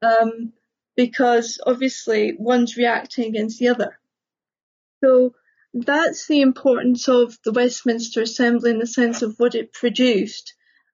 um, 0.02 0.54
because 0.96 1.60
obviously 1.66 2.36
one's 2.38 2.78
reacting 2.78 3.28
against 3.28 3.60
the 3.60 3.70
other. 3.70 4.00
So 5.04 5.36
that's 5.74 6.28
the 6.28 6.42
importance 6.42 7.08
of 7.08 7.38
the 7.44 7.52
Westminster 7.52 8.22
Assembly 8.22 8.72
in 8.72 8.80
the 8.80 8.88
sense 8.88 9.22
of 9.22 9.36
what 9.38 9.56
it 9.56 9.74
produced, 9.74 10.54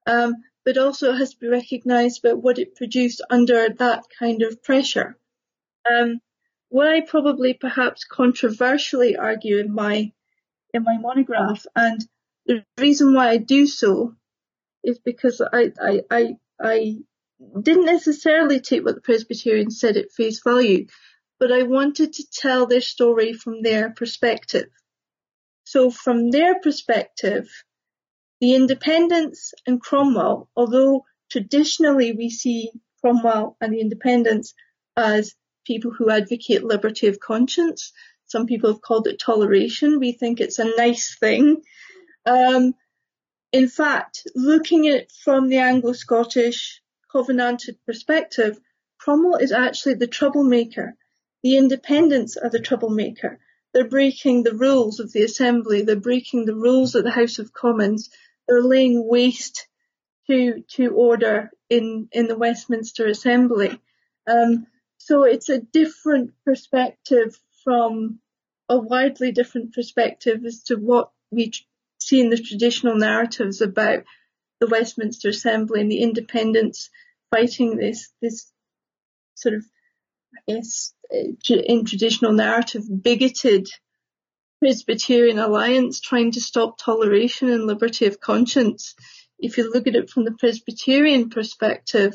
um, 0.10 0.36
but 0.66 0.78
also 0.78 1.12
it 1.12 1.18
has 1.18 1.32
to 1.32 1.40
be 1.40 1.48
recognised 1.48 2.24
about 2.24 2.42
what 2.42 2.60
it 2.60 2.76
produced 2.76 3.22
under 3.30 3.70
that 3.70 4.04
kind 4.18 4.42
of 4.42 4.62
pressure. 4.64 5.18
Um, 5.90 6.20
what 6.70 6.88
I 6.88 7.02
probably 7.02 7.54
perhaps 7.54 8.04
controversially 8.04 9.18
argue 9.18 9.58
in 9.58 9.74
my 9.74 10.12
in 10.74 10.84
my 10.84 10.98
monograph, 10.98 11.66
and 11.76 12.00
the 12.46 12.64
reason 12.78 13.14
why 13.14 13.30
I 13.30 13.38
do 13.38 13.66
so 13.66 14.16
is 14.84 15.00
because 15.00 15.42
I 15.42 15.72
I 15.82 16.02
I, 16.12 16.36
I 16.60 16.96
didn't 17.62 17.86
necessarily 17.86 18.60
take 18.60 18.84
what 18.84 18.96
the 18.96 19.02
Presbyterians 19.02 19.80
said 19.80 19.98
at 19.98 20.12
face 20.12 20.42
value 20.44 20.86
but 21.40 21.52
I 21.52 21.64
wanted 21.64 22.14
to 22.14 22.30
tell 22.32 22.68
their 22.68 22.82
story 22.82 23.34
from 23.34 23.62
their 23.62 23.92
perspective. 23.92 24.68
So 25.64 25.90
from 25.90 26.32
their 26.32 26.60
perspective, 26.60 27.50
the 28.40 28.56
independents 28.56 29.54
and 29.68 29.82
Cromwell, 29.82 30.50
although 30.56 31.06
traditionally 31.30 32.14
we 32.14 32.30
see 32.30 32.72
Cromwell 33.02 33.58
and 33.62 33.74
the 33.74 33.82
independents 33.82 34.54
as 34.96 35.36
people 35.66 35.92
who 35.92 36.10
advocate 36.10 36.64
liberty 36.64 37.08
of 37.08 37.20
conscience. 37.20 37.92
Some 38.26 38.46
people 38.46 38.72
have 38.72 38.82
called 38.82 39.08
it 39.08 39.20
toleration. 39.20 40.00
We 40.00 40.12
think 40.14 40.40
it's 40.40 40.60
a 40.60 40.76
nice 40.76 41.18
thing. 41.18 41.62
Um, 42.26 42.74
in 43.52 43.68
fact, 43.68 44.28
looking 44.36 44.88
at 44.88 44.94
it 44.96 45.12
from 45.12 45.50
the 45.50 45.58
Anglo-Scottish 45.58 46.82
Covenanted 47.12 47.78
perspective, 47.86 48.60
Cromwell 49.00 49.38
is 49.38 49.52
actually 49.52 49.96
the 49.96 50.08
troublemaker. 50.08 50.96
The 51.42 51.58
independents 51.58 52.38
are 52.38 52.50
the 52.50 52.60
troublemaker. 52.60 53.40
They're 53.74 53.88
breaking 53.88 54.44
the 54.44 54.54
rules 54.56 55.00
of 55.00 55.12
the 55.12 55.24
Assembly. 55.24 55.82
They're 55.82 55.96
breaking 55.96 56.46
the 56.46 56.56
rules 56.56 56.96
of 56.96 57.04
the 57.04 57.12
House 57.12 57.40
of 57.40 57.54
Commons. 57.54 58.10
They're 58.50 58.64
laying 58.64 59.08
waste 59.08 59.68
to 60.28 60.64
to 60.76 60.88
order 60.90 61.52
in 61.70 62.10
in 62.12 62.28
the 62.28 62.38
Westminster 62.38 63.06
Assembly. 63.06 63.80
Um, 64.28 64.66
so 64.98 65.24
it's 65.24 65.50
a 65.50 65.62
different 65.62 66.32
perspective 66.44 67.40
from 67.64 68.20
a 68.68 68.78
widely 68.78 69.32
different 69.32 69.74
perspective 69.74 70.44
as 70.46 70.64
to 70.64 70.76
what 70.78 71.12
we 71.30 71.52
see 72.00 72.22
in 72.22 72.32
the 72.32 72.38
traditional 72.38 72.96
narratives 72.96 73.62
about 73.62 74.04
the 74.60 74.68
Westminster 74.68 75.30
Assembly 75.30 75.82
and 75.82 75.92
the 75.92 76.02
independents 76.02 76.90
fighting 77.30 77.78
this 77.78 78.10
this 78.20 78.52
sort 79.36 79.54
of 79.54 79.64
I 80.36 80.54
guess 80.54 80.94
in 81.12 81.86
traditional 81.86 82.32
narrative 82.32 82.84
bigoted 83.04 83.70
Presbyterian 84.60 85.40
alliance 85.40 86.00
trying 86.00 86.32
to 86.32 86.42
stop 86.42 86.78
toleration 86.78 87.50
and 87.50 87.66
liberty 87.66 88.06
of 88.06 88.20
conscience. 88.20 88.96
If 89.40 89.58
you 89.58 89.72
look 89.72 89.88
at 89.88 89.96
it 89.96 90.10
from 90.10 90.26
the 90.26 90.34
Presbyterian 90.34 91.30
perspective, 91.30 92.14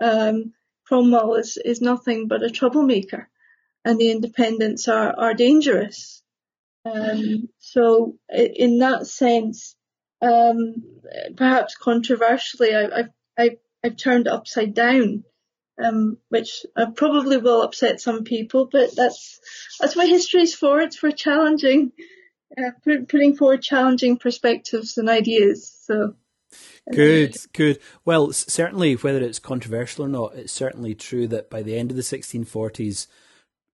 um, 0.00 0.54
Cromwell 0.86 1.34
is, 1.34 1.58
is 1.62 1.80
nothing 1.80 2.28
but 2.28 2.42
a 2.42 2.50
troublemaker 2.50 3.28
and 3.84 3.98
the 3.98 4.10
independents 4.10 4.88
are, 4.88 5.14
are 5.16 5.34
dangerous. 5.34 6.22
Um, 6.84 7.48
so 7.58 8.16
in 8.28 8.78
that 8.78 9.06
sense, 9.06 9.76
um, 10.22 10.82
perhaps 11.36 11.76
controversially, 11.76 12.74
I, 12.74 12.80
have 12.80 13.10
I've, 13.36 13.56
I've 13.84 13.96
turned 13.96 14.28
upside 14.28 14.74
down, 14.74 15.24
um, 15.82 16.18
which 16.28 16.64
uh, 16.76 16.90
probably 16.90 17.36
will 17.36 17.62
upset 17.62 18.00
some 18.00 18.24
people, 18.24 18.68
but 18.70 18.94
that's, 18.94 19.40
that's 19.80 19.96
what 19.96 20.08
history 20.08 20.42
is 20.42 20.54
for. 20.54 20.80
It's 20.80 20.96
for 20.96 21.10
challenging, 21.10 21.92
uh, 22.56 22.70
putting 22.84 23.36
forward 23.36 23.62
challenging 23.62 24.18
perspectives 24.18 24.98
and 24.98 25.08
ideas. 25.08 25.78
So. 25.82 26.14
Good, 26.92 27.36
good. 27.52 27.80
Well, 28.04 28.32
certainly, 28.32 28.94
whether 28.94 29.20
it's 29.20 29.40
controversial 29.40 30.04
or 30.04 30.08
not, 30.08 30.36
it's 30.36 30.52
certainly 30.52 30.94
true 30.94 31.26
that 31.28 31.50
by 31.50 31.62
the 31.62 31.76
end 31.76 31.90
of 31.90 31.96
the 31.96 32.02
1640s, 32.02 33.08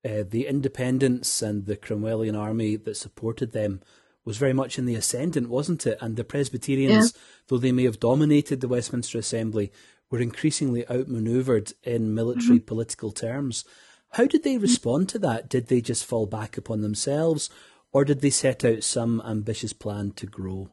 uh, 0.04 0.24
the 0.28 0.46
independents 0.46 1.42
and 1.42 1.66
the 1.66 1.76
Cromwellian 1.76 2.38
army 2.38 2.76
that 2.76 2.96
supported 2.96 3.52
them 3.52 3.82
was 4.24 4.38
very 4.38 4.52
much 4.52 4.78
in 4.78 4.86
the 4.86 4.94
ascendant, 4.94 5.48
wasn't 5.48 5.86
it? 5.86 5.98
And 6.00 6.16
the 6.16 6.24
Presbyterians, 6.24 7.12
yeah. 7.14 7.20
though 7.48 7.58
they 7.58 7.72
may 7.72 7.84
have 7.84 8.00
dominated 8.00 8.60
the 8.60 8.68
Westminster 8.68 9.18
Assembly, 9.18 9.72
were 10.12 10.20
increasingly 10.20 10.88
outmaneuvered 10.88 11.72
in 11.82 12.14
military 12.14 12.58
mm-hmm. 12.58 12.66
political 12.66 13.10
terms. 13.10 13.64
How 14.10 14.26
did 14.26 14.44
they 14.44 14.58
respond 14.58 15.08
to 15.08 15.18
that? 15.20 15.48
Did 15.48 15.68
they 15.68 15.80
just 15.80 16.04
fall 16.04 16.26
back 16.26 16.58
upon 16.58 16.82
themselves, 16.82 17.48
or 17.92 18.04
did 18.04 18.20
they 18.20 18.30
set 18.30 18.62
out 18.62 18.84
some 18.84 19.22
ambitious 19.24 19.72
plan 19.72 20.12
to 20.12 20.26
grow? 20.26 20.68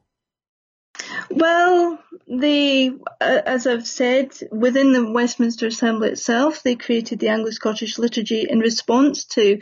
Well, 1.32 2.04
they, 2.28 2.90
uh, 3.22 3.42
as 3.46 3.66
I've 3.66 3.88
said, 3.88 4.38
within 4.52 4.92
the 4.92 5.10
Westminster 5.10 5.68
Assembly 5.68 6.10
itself, 6.10 6.62
they 6.62 6.76
created 6.76 7.20
the 7.20 7.30
Anglo-Scottish 7.30 7.98
liturgy 7.98 8.46
in 8.50 8.60
response 8.60 9.24
to 9.26 9.62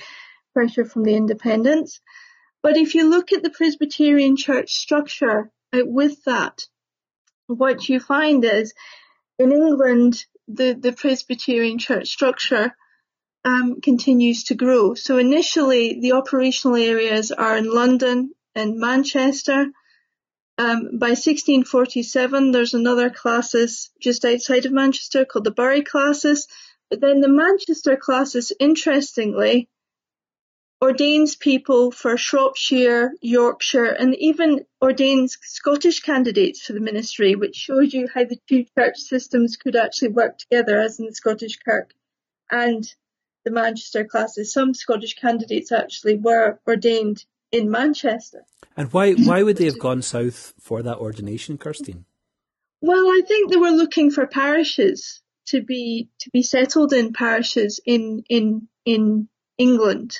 pressure 0.53 0.85
from 0.85 1.03
the 1.03 1.15
independents. 1.15 2.01
But 2.63 2.77
if 2.77 2.95
you 2.95 3.07
look 3.07 3.31
at 3.31 3.43
the 3.43 3.51
Presbyterian 3.51 4.37
church 4.37 4.73
structure 4.73 5.51
uh, 5.71 5.81
with 5.83 6.23
that, 6.23 6.65
what 7.45 7.87
you 7.87 7.99
find 7.99 8.43
is 8.43 8.73
in 9.39 9.51
England, 9.51 10.25
the, 10.47 10.73
the 10.73 10.93
Presbyterian 10.93 11.77
church 11.77 12.07
structure 12.09 12.75
um, 13.45 13.81
continues 13.81 14.45
to 14.45 14.55
grow. 14.55 14.93
So 14.93 15.17
initially, 15.17 15.99
the 15.99 16.13
operational 16.13 16.77
areas 16.77 17.31
are 17.31 17.57
in 17.57 17.71
London 17.73 18.31
and 18.55 18.79
Manchester, 18.79 19.67
um, 20.59 20.97
by 20.97 21.09
1647, 21.09 22.51
there's 22.51 22.73
another 22.73 23.11
classis 23.11 23.91
just 24.01 24.25
outside 24.25 24.65
of 24.65 24.71
Manchester 24.71 25.23
called 25.23 25.45
the 25.45 25.51
Bury 25.51 25.83
classis. 25.83 26.47
But 26.89 26.99
then 26.99 27.21
the 27.21 27.29
Manchester 27.29 27.95
classis, 27.95 28.51
interestingly, 28.59 29.69
ordains 30.81 31.35
people 31.35 31.91
for 31.91 32.17
Shropshire, 32.17 33.11
Yorkshire, 33.21 33.85
and 33.85 34.15
even 34.15 34.65
ordains 34.81 35.37
Scottish 35.41 36.01
candidates 36.01 36.61
for 36.61 36.73
the 36.73 36.79
ministry, 36.79 37.35
which 37.35 37.55
shows 37.55 37.93
you 37.93 38.07
how 38.13 38.25
the 38.25 38.39
two 38.47 38.65
church 38.77 38.97
systems 38.97 39.57
could 39.57 39.75
actually 39.75 40.09
work 40.09 40.37
together, 40.37 40.79
as 40.79 40.99
in 40.99 41.05
the 41.05 41.15
Scottish 41.15 41.57
Kirk 41.57 41.93
and 42.51 42.93
the 43.43 43.51
Manchester 43.51 44.05
classes. 44.05 44.53
Some 44.53 44.73
Scottish 44.73 45.15
candidates 45.15 45.71
actually 45.71 46.17
were 46.17 46.59
ordained 46.67 47.25
in 47.51 47.71
Manchester. 47.71 48.45
And 48.75 48.91
why 48.93 49.13
why 49.13 49.41
would 49.41 49.57
they 49.57 49.65
have 49.65 49.79
gone 49.79 50.01
south 50.01 50.53
for 50.59 50.83
that 50.83 50.97
ordination, 50.97 51.57
Kirsteen? 51.57 52.05
Well, 52.81 53.07
I 53.07 53.21
think 53.27 53.49
they 53.49 53.57
were 53.57 53.71
looking 53.71 54.11
for 54.11 54.27
parishes 54.27 55.21
to 55.47 55.61
be 55.61 56.09
to 56.19 56.29
be 56.29 56.43
settled 56.43 56.93
in 56.93 57.13
parishes 57.13 57.79
in 57.85 58.23
in 58.29 58.67
in 58.85 59.29
England. 59.57 60.19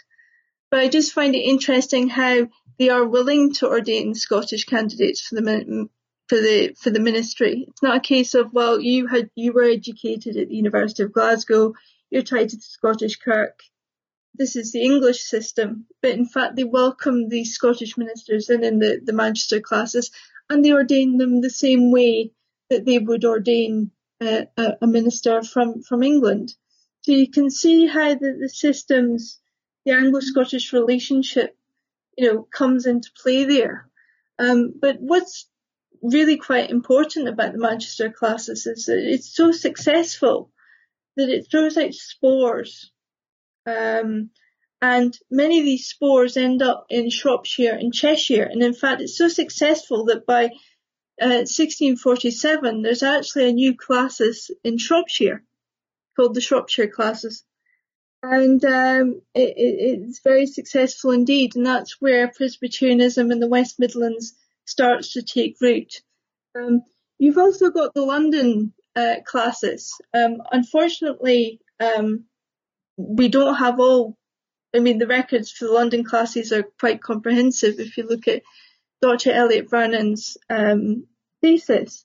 But 0.70 0.82
I 0.82 0.90
just 0.90 1.14
find 1.14 1.36
it 1.36 1.40
interesting 1.40 2.10
how 2.10 2.48
they 2.78 2.90
are 2.90 3.06
willing 3.06 3.54
to 3.56 3.68
ordain 3.68 4.14
Scottish 4.14 4.66
candidates 4.66 5.22
for 5.22 5.36
the 5.36 5.88
for 6.28 6.36
the 6.36 6.76
for 6.82 6.90
the 6.90 7.00
ministry. 7.00 7.66
It's 7.68 7.84
not 7.84 7.98
a 7.98 8.02
case 8.02 8.34
of 8.34 8.54
well, 8.54 8.80
you 8.80 9.08
had 9.08 9.30
you 9.36 9.54
were 9.54 9.64
educated 9.64 10.38
at 10.38 10.50
the 10.50 10.56
University 10.56 11.04
of 11.04 11.14
Glasgow, 11.14 11.74
you're 12.10 12.24
tied 12.24 12.50
to 12.50 12.58
the 12.58 12.62
Scottish 12.62 13.18
Kirk, 13.18 13.62
this 14.38 14.56
is 14.56 14.72
the 14.72 14.84
English 14.84 15.24
system, 15.24 15.88
but 16.02 16.12
in 16.12 16.26
fact 16.26 16.56
they 16.56 16.64
welcome 16.64 17.28
the 17.28 17.44
Scottish 17.44 17.98
ministers 17.98 18.50
in 18.50 18.64
in 18.64 18.80
the, 18.80 19.02
the 19.04 19.14
Manchester 19.14 19.60
classes, 19.60 20.12
and 20.50 20.64
they 20.64 20.72
ordain 20.72 21.18
them 21.18 21.42
the 21.42 21.50
same 21.50 21.92
way 21.92 22.32
that 22.70 22.86
they 22.86 23.00
would 23.00 23.26
ordain 23.26 23.92
a, 24.22 24.48
a, 24.82 24.88
minister 24.88 25.42
from, 25.42 25.82
from 25.82 26.04
England. 26.04 26.54
So 27.02 27.14
you 27.14 27.30
can 27.30 27.50
see 27.50 27.88
how 27.88 28.14
the, 28.16 28.38
the 28.40 28.50
systems, 28.50 29.40
the 29.88 29.96
Anglo-Scottish 29.96 30.74
relationship, 30.74 31.58
you 32.18 32.32
know, 32.32 32.44
comes 32.44 32.86
into 32.86 33.10
play 33.24 33.46
there. 33.46 33.90
Um, 34.38 34.74
but 34.80 34.98
what's 35.00 35.50
really 36.02 36.38
quite 36.38 36.70
important 36.70 37.30
about 37.30 37.54
the 37.54 37.60
Manchester 37.60 38.12
classes 38.12 38.68
is 38.68 38.86
that 38.86 39.00
it's 39.00 39.34
so 39.34 39.52
successful 39.52 40.52
that 41.16 41.30
it 41.30 41.48
throws 41.50 41.78
out 41.78 41.94
spores 41.94 42.92
um, 43.66 44.30
and 44.82 45.18
many 45.32 45.60
of 45.60 45.66
these 45.66 45.88
spores 45.88 46.38
end 46.38 46.62
up 46.62 46.86
in 46.90 47.10
Shropshire 47.10 47.74
and 47.74 47.94
Cheshire. 47.94 48.44
And 48.44 48.62
in 48.62 48.74
fact, 48.74 49.02
it's 49.02 49.18
so 49.18 49.28
successful 49.28 50.06
that 50.06 50.26
by 50.26 50.46
uh, 51.20 51.48
1647, 51.48 52.82
there's 52.82 53.04
actually 53.04 53.50
a 53.50 53.54
new 53.54 53.76
classis 53.76 54.52
in 54.64 54.78
Shropshire 54.78 55.44
called 56.16 56.36
the 56.36 56.42
Shropshire 56.42 56.88
classis. 56.88 57.44
And 58.24 58.64
um, 58.66 59.22
it, 59.34 59.54
it, 59.58 60.02
it's 60.02 60.20
very 60.20 60.48
successful 60.48 61.12
indeed. 61.12 61.56
And 61.56 61.66
that's 61.66 62.02
where 62.02 62.28
Presbyterianism 62.28 63.32
in 63.32 63.40
the 63.40 63.48
West 63.48 63.80
Midlands 63.80 64.34
starts 64.66 65.14
to 65.14 65.22
take 65.22 65.58
root. 65.62 66.02
Um, 66.56 66.82
you've 67.20 67.38
also 67.38 67.70
got 67.70 67.94
the 67.94 68.02
London 68.02 68.74
uh, 68.96 69.16
classis. 69.26 69.92
Um, 70.14 70.38
unfortunately, 70.52 71.62
um, 71.80 72.26
we 72.98 73.28
don't 73.30 73.56
have 73.56 73.80
all. 73.80 74.18
I 74.76 74.80
mean, 74.80 74.98
the 74.98 75.08
records 75.08 75.52
for 75.52 75.66
the 75.66 75.72
London 75.72 76.04
classes 76.04 76.52
are 76.52 76.64
quite 76.80 77.02
comprehensive. 77.02 77.80
If 77.80 77.98
you 77.98 78.06
look 78.06 78.28
at 78.28 78.44
Dr. 79.02 79.32
Elliot 79.32 79.70
Vernon's 79.70 80.38
um, 80.50 81.08
thesis 81.42 82.04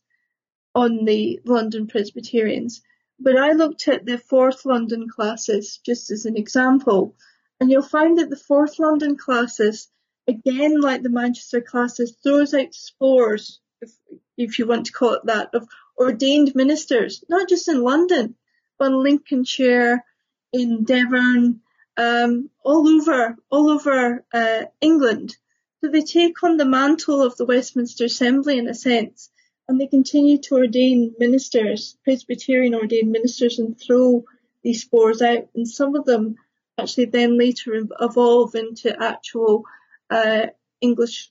on 0.75 1.05
the 1.05 1.41
London 1.45 1.87
Presbyterians, 1.87 2.83
but 3.23 3.37
I 3.37 3.53
looked 3.53 3.89
at 3.89 4.05
the 4.05 4.19
fourth 4.19 4.65
London 4.67 5.09
classes 5.09 5.79
just 5.85 6.11
as 6.11 6.27
an 6.27 6.37
example, 6.37 7.15
and 7.61 7.71
you'll 7.71 7.83
find 7.83 8.19
that 8.19 8.31
the 8.31 8.37
fourth 8.37 8.79
London 8.79 9.17
classes, 9.17 9.89
again 10.27 10.81
like 10.81 11.03
the 11.03 11.11
Manchester 11.11 11.61
classes, 11.61 12.17
throws 12.23 12.55
out 12.55 12.75
spores, 12.75 13.61
if, 13.81 13.91
if 14.37 14.59
you 14.59 14.67
want 14.67 14.87
to 14.87 14.93
call 14.93 15.15
it 15.15 15.27
that, 15.27 15.51
of 15.55 15.69
ordained 15.97 16.55
ministers, 16.55 17.25
not 17.29 17.49
just 17.49 17.69
in 17.69 17.83
London, 17.83 18.35
but 18.79 18.89
in 18.89 19.03
Lincolnshire, 19.03 20.05
in 20.53 20.85
Devon, 20.85 21.61
um, 21.97 22.51
all 22.65 22.89
over, 22.89 23.37
all 23.51 23.71
over 23.71 24.25
uh, 24.33 24.65
England. 24.81 25.37
So 25.81 25.89
they 25.89 26.03
take 26.03 26.43
on 26.43 26.57
the 26.57 26.65
mantle 26.65 27.23
of 27.23 27.37
the 27.37 27.45
Westminster 27.45 28.05
Assembly 28.05 28.59
in 28.59 28.69
a 28.69 28.75
sense, 28.75 29.31
and 29.69 29.81
they 29.81 29.87
continued 29.87 30.43
to 30.45 30.57
ordain 30.57 31.15
ministers, 31.19 31.97
Presbyterian 32.05 32.75
ordained 32.75 33.11
ministers, 33.11 33.59
and 33.59 33.79
throw 33.79 34.25
these 34.63 34.83
spores 34.83 35.23
out. 35.23 35.49
And 35.55 35.69
some 35.69 35.95
of 35.97 36.05
them 36.05 36.37
actually 36.79 37.07
then 37.07 37.39
later 37.39 37.81
evolve 38.01 38.55
into 38.55 39.03
actual 39.03 39.65
uh, 40.11 40.47
English 40.81 41.31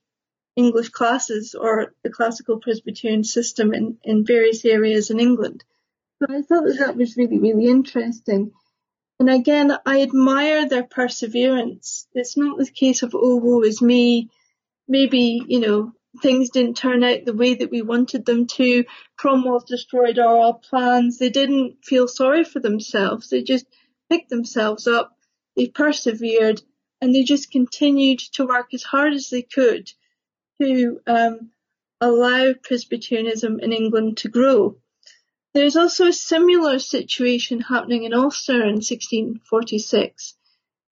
English 0.56 0.90
classes 0.90 1.56
or 1.56 1.94
the 2.04 2.10
classical 2.10 2.60
Presbyterian 2.60 3.24
system 3.24 3.74
in, 3.74 3.98
in 4.04 4.26
various 4.26 4.66
areas 4.66 5.10
in 5.10 5.20
England. 5.20 5.64
So 6.20 6.26
I 6.30 6.42
thought 6.42 6.66
that 6.66 6.78
that 6.80 6.98
was 6.98 7.16
really, 7.16 7.40
really 7.40 7.68
interesting. 7.68 8.52
And 9.20 9.30
again, 9.30 9.72
I 9.86 10.02
admire 10.02 10.68
their 10.68 10.84
perseverance. 10.84 12.08
It's 12.14 12.36
not 12.36 12.58
the 12.58 12.70
case 12.70 13.02
of, 13.02 13.16
oh, 13.16 13.38
woe 13.38 13.62
is 13.62 13.82
me. 13.82 14.30
Maybe, 14.88 15.42
you 15.48 15.62
know, 15.62 15.94
things 16.20 16.50
didn't 16.50 16.78
turn 16.78 17.04
out 17.04 17.26
the 17.26 17.34
way 17.34 17.56
that 17.56 17.72
we 17.72 17.82
wanted 17.82 18.26
them 18.26 18.48
to. 18.48 18.84
Cromwell 19.18 19.64
destroyed 19.66 20.20
our 20.20 20.54
plans. 20.54 21.18
They 21.18 21.30
didn't 21.30 21.86
feel 21.86 22.08
sorry 22.08 22.44
for 22.44 22.60
themselves. 22.60 23.30
They 23.30 23.44
just 23.44 23.66
picked 24.10 24.30
themselves 24.30 24.88
up. 24.88 25.18
They 25.56 25.68
persevered 25.68 26.62
and 27.02 27.16
they 27.16 27.24
just 27.24 27.52
continued 27.52 28.20
to 28.34 28.46
work 28.46 28.74
as 28.74 28.84
hard 28.84 29.14
as 29.14 29.30
they 29.30 29.42
could 29.42 29.92
to 30.62 31.00
um, 31.08 31.52
allow 32.00 32.54
Presbyterianism 32.54 33.60
in 33.60 33.74
England 33.74 34.18
to 34.18 34.30
grow. 34.30 34.78
There's 35.54 35.76
also 35.76 36.08
a 36.08 36.14
similar 36.14 36.80
situation 36.80 37.60
happening 37.60 38.04
in 38.04 38.14
Ulster 38.14 38.62
in 38.62 38.76
1646, 38.76 40.36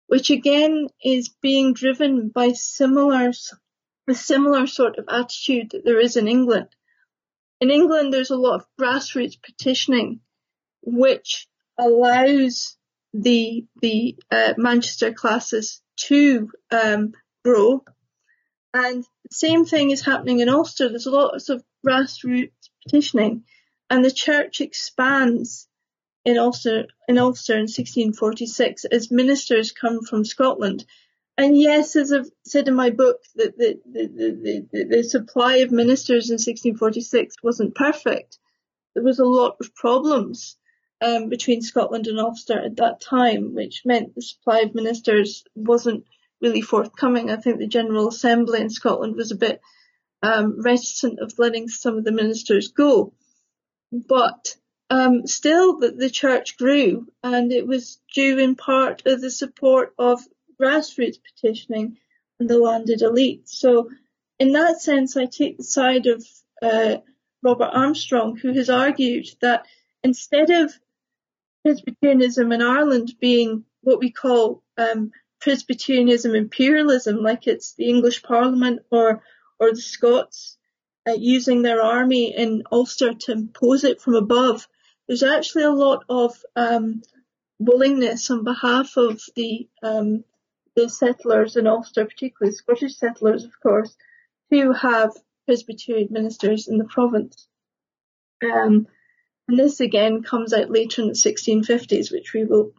which 0.08 0.30
again 0.32 0.88
is 1.04 1.30
being 1.30 1.74
driven 1.74 2.30
by 2.30 2.52
similar, 2.54 3.32
a 4.10 4.16
similar 4.16 4.68
sort 4.68 4.98
of 4.98 5.06
attitude 5.10 5.72
that 5.72 5.84
there 5.86 6.00
is 6.00 6.18
in 6.18 6.28
England. 6.28 6.68
In 7.62 7.72
England, 7.72 8.14
there's 8.14 8.32
a 8.32 8.38
lot 8.38 8.56
of 8.56 8.68
grassroots 8.80 9.42
petitioning, 9.42 10.22
which 10.82 11.48
allows 11.78 12.78
the 13.14 13.66
the 13.82 14.18
uh, 14.32 14.54
Manchester 14.58 15.14
classes 15.14 15.82
to 15.98 16.52
um, 16.72 17.14
grow 17.44 17.84
and 18.74 19.04
the 19.04 19.36
same 19.36 19.66
thing 19.66 19.92
is 19.92 20.02
happening 20.02 20.40
in 20.40 20.50
Ulster. 20.50 20.90
There's 20.90 21.08
a 21.08 21.12
lot 21.12 21.34
of 21.50 21.64
grassroots 21.86 22.70
petitioning, 22.84 23.46
and 23.90 24.06
the 24.06 24.12
church 24.12 24.62
expands 24.62 25.68
in 26.24 26.38
Ulster 26.38 26.86
in 27.08 27.18
Ulster 27.18 27.54
in 27.54 27.62
1646 27.62 28.86
as 28.86 29.10
ministers 29.10 29.72
come 29.72 30.04
from 30.04 30.24
Scotland. 30.24 30.86
And 31.40 31.58
yes, 31.58 31.96
as 31.96 32.12
I've 32.12 32.30
said 32.44 32.68
in 32.68 32.76
my 32.76 32.90
book, 32.90 33.22
that 33.36 33.58
the, 33.58 33.80
the, 33.90 34.68
the, 34.74 34.84
the, 34.84 35.04
supply 35.04 35.60
of 35.60 35.72
ministers 35.72 36.30
in 36.30 36.34
1646 36.34 37.38
wasn't 37.42 37.76
perfect. 37.76 38.38
There 38.94 39.06
was 39.06 39.20
a 39.20 39.24
lot 39.24 39.56
of 39.62 39.74
problems 39.74 40.58
um, 41.00 41.30
between 41.30 41.62
Scotland 41.62 42.08
and 42.08 42.20
Ulster 42.20 42.60
at 42.60 42.76
that 42.76 43.00
time, 43.00 43.56
which 43.56 43.84
meant 43.86 44.16
the 44.16 44.22
supply 44.22 44.60
of 44.64 44.76
ministers 44.76 45.46
wasn't 45.56 46.04
really 46.42 46.60
forthcoming. 46.60 47.32
I 47.32 47.38
think 47.38 47.60
the 47.60 47.68
General 47.68 48.10
Assembly 48.10 48.60
in 48.60 48.70
Scotland 48.70 49.16
was 49.16 49.32
a 49.32 49.38
bit 49.38 49.62
um, 50.22 50.62
reticent 50.62 51.20
of 51.20 51.40
letting 51.40 51.70
some 51.70 51.98
of 51.98 52.04
the 52.04 52.12
ministers 52.12 52.68
go. 52.68 53.14
But 53.94 54.58
um, 54.90 55.26
still, 55.26 55.80
the, 55.80 55.92
the 55.92 56.10
church 56.10 56.58
grew, 56.58 57.08
and 57.24 57.54
it 57.54 57.66
was 57.66 58.02
due 58.14 58.40
in 58.40 58.58
part 58.58 59.06
to 59.06 59.16
the 59.16 59.32
support 59.32 59.94
of 59.98 60.20
grassroots 60.60 61.18
petitioning 61.24 61.98
and 62.40 62.50
the 62.50 62.58
landed 62.58 63.02
elite. 63.02 63.48
So, 63.50 63.90
in 64.40 64.54
that 64.54 64.82
sense, 64.82 65.18
I 65.18 65.26
take 65.26 65.58
the 65.58 65.64
side 65.64 66.08
of 66.08 66.26
uh, 66.62 66.98
Robert 67.42 67.70
Armstrong, 67.74 68.38
who 68.38 68.54
has 68.54 68.70
argued 68.70 69.28
that 69.42 69.66
instead 70.04 70.50
of 70.50 70.74
Presbyterianism 71.64 72.52
in 72.52 72.62
Ireland 72.62 73.14
being 73.20 73.66
what 73.82 74.00
we 74.00 74.12
call 74.12 74.64
um, 74.78 75.12
Presbyterianism 75.42 76.36
imperialism, 76.36 77.18
like 77.18 77.48
it's 77.48 77.74
the 77.74 77.88
English 77.88 78.24
Parliament 78.24 78.82
or 78.92 79.24
or 79.60 79.72
the 79.72 79.82
Scots 79.82 80.58
uh, 81.08 81.14
using 81.14 81.62
their 81.62 81.82
army 81.82 82.36
in 82.36 82.64
Ulster 82.72 83.14
to 83.14 83.32
impose 83.34 83.84
it 83.84 84.02
from 84.02 84.16
above. 84.16 84.68
There's 85.08 85.24
actually 85.24 85.64
a 85.64 85.72
lot 85.72 86.06
of 86.08 86.44
um, 86.56 87.02
willingness 87.58 88.30
on 88.30 88.44
behalf 88.44 88.96
of 88.98 89.22
the 89.36 89.68
um, 89.84 90.24
the 90.80 90.90
settlers 90.90 91.56
in 91.56 91.68
Ulster, 91.68 92.06
particularly 92.06 92.56
Scottish 92.56 92.96
settlers, 92.96 93.44
of 93.44 93.52
course, 93.62 93.96
who 94.50 94.72
have 94.74 95.12
Presbyterian 95.46 96.08
ministers 96.12 96.68
in 96.68 96.78
the 96.78 96.86
province. 96.86 97.48
Um, 98.44 98.88
and 99.48 99.60
this 99.60 99.80
again 99.80 100.24
comes 100.24 100.54
out 100.54 100.70
later 100.70 101.02
in 101.02 101.08
the 101.08 101.14
1650s, 101.14 102.12
which 102.12 102.34
we 102.34 102.46
will 102.46 102.72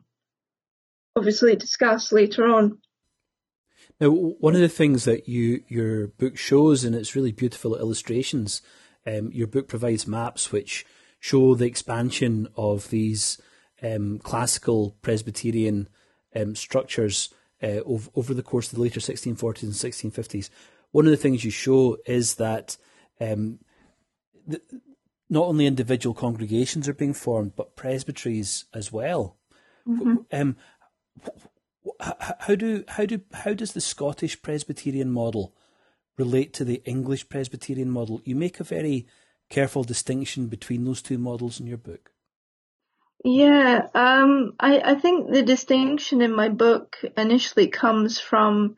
obviously 1.17 1.57
discuss 1.57 2.13
later 2.13 2.47
on. 2.47 2.79
Now, 4.01 4.11
one 4.11 4.55
of 4.55 4.61
the 4.61 4.69
things 4.69 5.05
that 5.05 5.29
you 5.29 5.63
your 5.69 6.09
book 6.09 6.39
shows, 6.39 6.85
and 6.85 6.95
it's 6.95 7.17
really 7.17 7.33
beautiful 7.33 7.77
illustrations. 7.77 8.63
Um, 9.07 9.31
your 9.33 9.47
book 9.47 9.69
provides 9.69 10.07
maps 10.07 10.53
which 10.53 10.87
show 11.19 11.55
the 11.55 11.67
expansion 11.67 12.49
of 12.57 12.89
these 12.91 13.41
um, 13.83 14.19
classical 14.19 14.97
Presbyterian 15.03 15.89
um, 16.35 16.55
structures 16.55 17.31
uh, 17.63 17.81
over, 17.85 18.11
over, 18.15 18.35
the 18.35 18.43
course 18.43 18.71
of 18.71 18.77
the 18.77 18.83
later 18.83 19.01
1640s 19.01 19.63
and 19.63 19.73
1650s. 19.73 20.51
One 20.93 21.05
of 21.05 21.11
the 21.11 21.17
things 21.17 21.45
you 21.45 21.51
show 21.51 21.99
is 22.07 22.37
that 22.37 22.77
um, 23.21 23.59
the, 24.47 24.61
not 25.29 25.47
only 25.47 25.67
individual 25.67 26.15
congregations 26.15 26.89
are 26.89 26.95
being 26.95 27.15
formed, 27.15 27.55
but 27.57 27.77
presbyteries 27.77 28.65
as 28.75 28.91
well. 28.91 29.37
Mm-hmm. 29.89 30.17
Um, 30.33 30.57
how 32.01 32.55
do 32.55 32.85
how 32.89 33.07
do 33.07 33.21
how 33.33 33.55
does 33.55 33.73
the 33.73 33.81
Scottish 33.81 34.43
Presbyterian 34.43 35.11
model 35.11 35.55
relate 36.19 36.53
to 36.55 36.65
the 36.65 36.83
English 36.85 37.29
Presbyterian 37.29 37.91
model? 37.91 38.21
You 38.25 38.37
make 38.37 38.61
a 38.61 38.65
very 38.65 39.07
careful 39.49 39.85
distinction 39.85 40.47
between 40.47 40.85
those 40.85 41.03
two 41.03 41.19
models 41.19 41.61
in 41.61 41.67
your 41.67 41.79
book. 41.79 42.13
Yeah, 43.23 43.87
um, 43.95 44.55
I, 44.59 44.81
I 44.81 44.95
think 44.95 45.31
the 45.31 45.43
distinction 45.43 46.23
in 46.23 46.35
my 46.35 46.49
book 46.49 46.97
initially 47.17 47.69
comes 47.69 48.19
from 48.19 48.77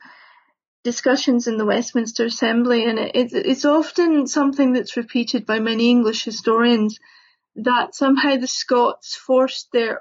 discussions 0.83 1.47
in 1.47 1.59
the 1.59 1.65
Westminster 1.65 2.25
Assembly, 2.25 2.85
and 2.85 2.99
it, 2.99 3.33
it's 3.33 3.65
often 3.65 4.27
something 4.27 4.73
that's 4.73 4.97
repeated 4.97 5.47
by 5.47 5.61
many 5.61 5.91
English 5.91 6.25
historians 6.25 6.99
that 7.55 7.95
somehow 7.95 8.37
the 8.37 8.49
Scots 8.49 9.15
forced 9.15 9.71
their 9.73 10.01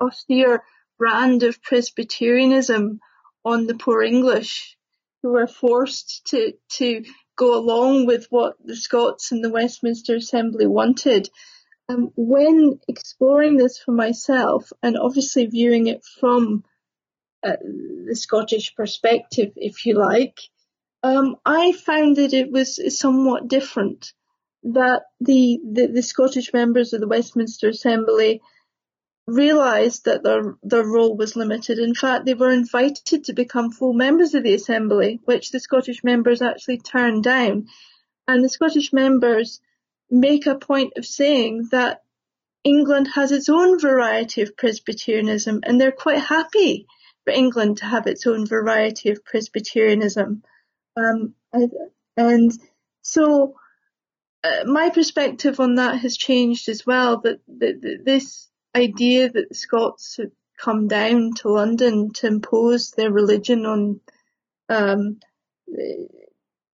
austere 0.00 0.62
brand 0.96 1.42
of 1.42 1.60
Presbyterianism 1.62 3.00
on 3.44 3.66
the 3.66 3.74
poor 3.74 4.02
English 4.02 4.76
who 5.22 5.32
were 5.32 5.48
forced 5.48 6.26
to, 6.26 6.52
to 6.68 7.04
go 7.36 7.58
along 7.58 8.06
with 8.06 8.26
what 8.30 8.54
the 8.64 8.76
Scots 8.76 9.32
and 9.32 9.42
the 9.42 9.50
Westminster 9.50 10.14
Assembly 10.14 10.66
wanted. 10.66 11.28
Um, 11.92 12.10
when 12.16 12.80
exploring 12.88 13.56
this 13.56 13.78
for 13.78 13.92
myself 13.92 14.72
and 14.82 14.96
obviously 14.96 15.46
viewing 15.46 15.88
it 15.88 16.04
from 16.20 16.64
uh, 17.42 17.56
the 18.06 18.16
Scottish 18.16 18.74
perspective, 18.74 19.52
if 19.56 19.84
you 19.84 19.94
like, 19.98 20.38
um, 21.02 21.36
I 21.44 21.72
found 21.72 22.16
that 22.16 22.32
it 22.32 22.50
was 22.50 22.80
somewhat 22.98 23.48
different. 23.48 24.12
That 24.62 25.02
the, 25.20 25.58
the, 25.64 25.86
the 25.88 26.02
Scottish 26.02 26.52
members 26.52 26.92
of 26.92 27.00
the 27.00 27.08
Westminster 27.08 27.68
Assembly 27.68 28.40
realised 29.26 30.04
that 30.04 30.22
their, 30.22 30.56
their 30.62 30.86
role 30.86 31.16
was 31.16 31.36
limited. 31.36 31.78
In 31.78 31.94
fact, 31.94 32.24
they 32.24 32.34
were 32.34 32.52
invited 32.52 33.24
to 33.24 33.32
become 33.32 33.70
full 33.70 33.92
members 33.92 34.34
of 34.34 34.44
the 34.44 34.54
Assembly, 34.54 35.20
which 35.24 35.50
the 35.50 35.60
Scottish 35.60 36.04
members 36.04 36.40
actually 36.40 36.78
turned 36.78 37.24
down. 37.24 37.66
And 38.28 38.42
the 38.42 38.48
Scottish 38.48 38.92
members 38.92 39.60
make 40.12 40.46
a 40.46 40.54
point 40.54 40.92
of 40.96 41.06
saying 41.06 41.68
that 41.72 42.02
England 42.64 43.08
has 43.14 43.32
its 43.32 43.48
own 43.48 43.80
variety 43.80 44.42
of 44.42 44.56
Presbyterianism 44.56 45.60
and 45.64 45.80
they're 45.80 45.90
quite 45.90 46.20
happy 46.20 46.86
for 47.24 47.32
England 47.32 47.78
to 47.78 47.86
have 47.86 48.06
its 48.06 48.26
own 48.26 48.46
variety 48.46 49.10
of 49.10 49.24
Presbyterianism. 49.24 50.42
Um, 50.96 51.34
and 52.16 52.52
so 53.00 53.54
uh, 54.44 54.64
my 54.66 54.90
perspective 54.90 55.58
on 55.60 55.76
that 55.76 56.00
has 56.00 56.16
changed 56.16 56.68
as 56.68 56.86
well, 56.86 57.20
that, 57.22 57.40
that, 57.48 57.80
that 57.80 58.02
this 58.04 58.48
idea 58.76 59.30
that 59.30 59.48
the 59.48 59.54
Scots 59.54 60.20
come 60.58 60.88
down 60.88 61.32
to 61.36 61.48
London 61.48 62.12
to 62.12 62.26
impose 62.26 62.90
their 62.90 63.10
religion 63.10 63.66
on 63.66 64.00
um, 64.68 65.20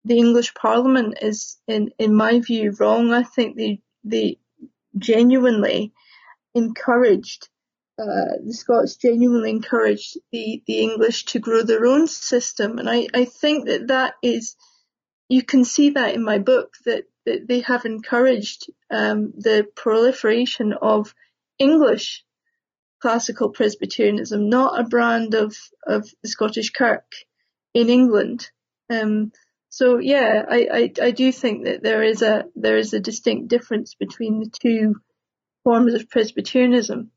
the 0.06 0.18
English 0.18 0.54
Parliament 0.54 1.18
is, 1.22 1.58
in 1.68 1.92
in 1.98 2.14
my 2.14 2.40
view, 2.40 2.76
wrong. 2.80 3.14
I 3.14 3.24
think 3.24 3.56
they 3.56 3.82
they 4.04 4.40
genuinely 4.98 5.94
encouraged 6.54 7.50
uh, 8.00 8.38
the 8.44 8.54
Scots 8.54 8.96
genuinely 8.96 9.52
encouraged 9.52 10.18
the 10.32 10.64
the 10.66 10.80
English 10.80 11.26
to 11.26 11.40
grow 11.40 11.64
their 11.64 11.86
own 11.86 12.08
system, 12.08 12.80
and 12.80 12.90
I 12.90 13.08
I 13.14 13.26
think 13.26 13.68
that 13.68 13.88
that 13.88 14.16
is 14.22 14.56
you 15.30 15.44
can 15.44 15.64
see 15.64 15.92
that 15.92 16.16
in 16.16 16.24
my 16.24 16.40
book 16.40 16.74
that 16.86 17.06
that 17.26 17.48
they 17.48 17.62
have 17.62 17.86
encouraged 17.86 18.70
um, 18.92 19.34
the 19.38 19.68
proliferation 19.76 20.74
of 20.74 21.14
English 21.60 22.26
classical 23.02 23.50
Presbyterianism, 23.50 24.50
not 24.50 24.80
a 24.80 24.84
brand 24.84 25.34
of, 25.34 25.56
of 25.86 26.10
the 26.22 26.30
Scottish 26.30 26.72
Kirk 26.72 27.06
in 27.74 27.90
England. 27.90 28.50
Um, 28.90 29.32
so 29.74 29.98
yeah, 29.98 30.46
I, 30.48 30.68
I, 30.72 30.92
I 31.02 31.10
do 31.10 31.32
think 31.32 31.66
that 31.66 31.82
there 31.82 32.04
is 32.04 32.22
a 32.22 32.46
there 32.56 32.78
is 32.78 32.94
a 32.94 33.00
distinct 33.00 33.48
difference 33.48 33.96
between 33.96 34.40
the 34.40 34.48
two 34.48 34.98
forms 35.64 35.96
of 35.96 36.12
Presbyterianism. 36.12 37.10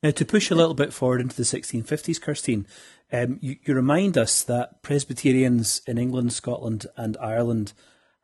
Now, 0.00 0.12
to 0.12 0.24
push 0.24 0.52
a 0.52 0.54
little 0.54 0.74
bit 0.74 0.92
forward 0.92 1.20
into 1.20 1.34
the 1.34 1.42
1650s, 1.42 2.20
Kirsteen, 2.20 2.66
um, 3.12 3.40
you, 3.42 3.56
you 3.64 3.74
remind 3.74 4.16
us 4.16 4.44
that 4.44 4.82
Presbyterians 4.82 5.82
in 5.84 5.98
England, 5.98 6.32
Scotland, 6.32 6.86
and 6.96 7.16
Ireland 7.20 7.72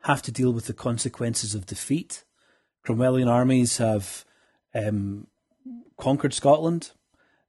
have 0.02 0.22
to 0.22 0.30
deal 0.30 0.52
with 0.52 0.66
the 0.66 0.72
consequences 0.72 1.52
of 1.52 1.66
defeat. 1.66 2.22
Cromwellian 2.86 3.26
armies 3.26 3.78
have 3.78 4.24
um, 4.76 5.26
conquered 5.98 6.34
Scotland, 6.34 6.92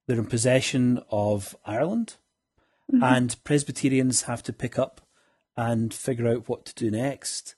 they're 0.07 0.17
in 0.17 0.25
possession 0.25 0.99
of 1.11 1.55
Ireland, 1.63 2.15
mm-hmm. 2.91 3.03
and 3.03 3.43
Presbyterians 3.43 4.23
have 4.23 4.41
to 4.41 4.51
pick 4.51 4.79
up 4.79 5.01
and 5.57 5.93
figure 5.93 6.27
out 6.27 6.47
what 6.47 6.65
to 6.65 6.75
do 6.75 6.91
next. 6.91 7.55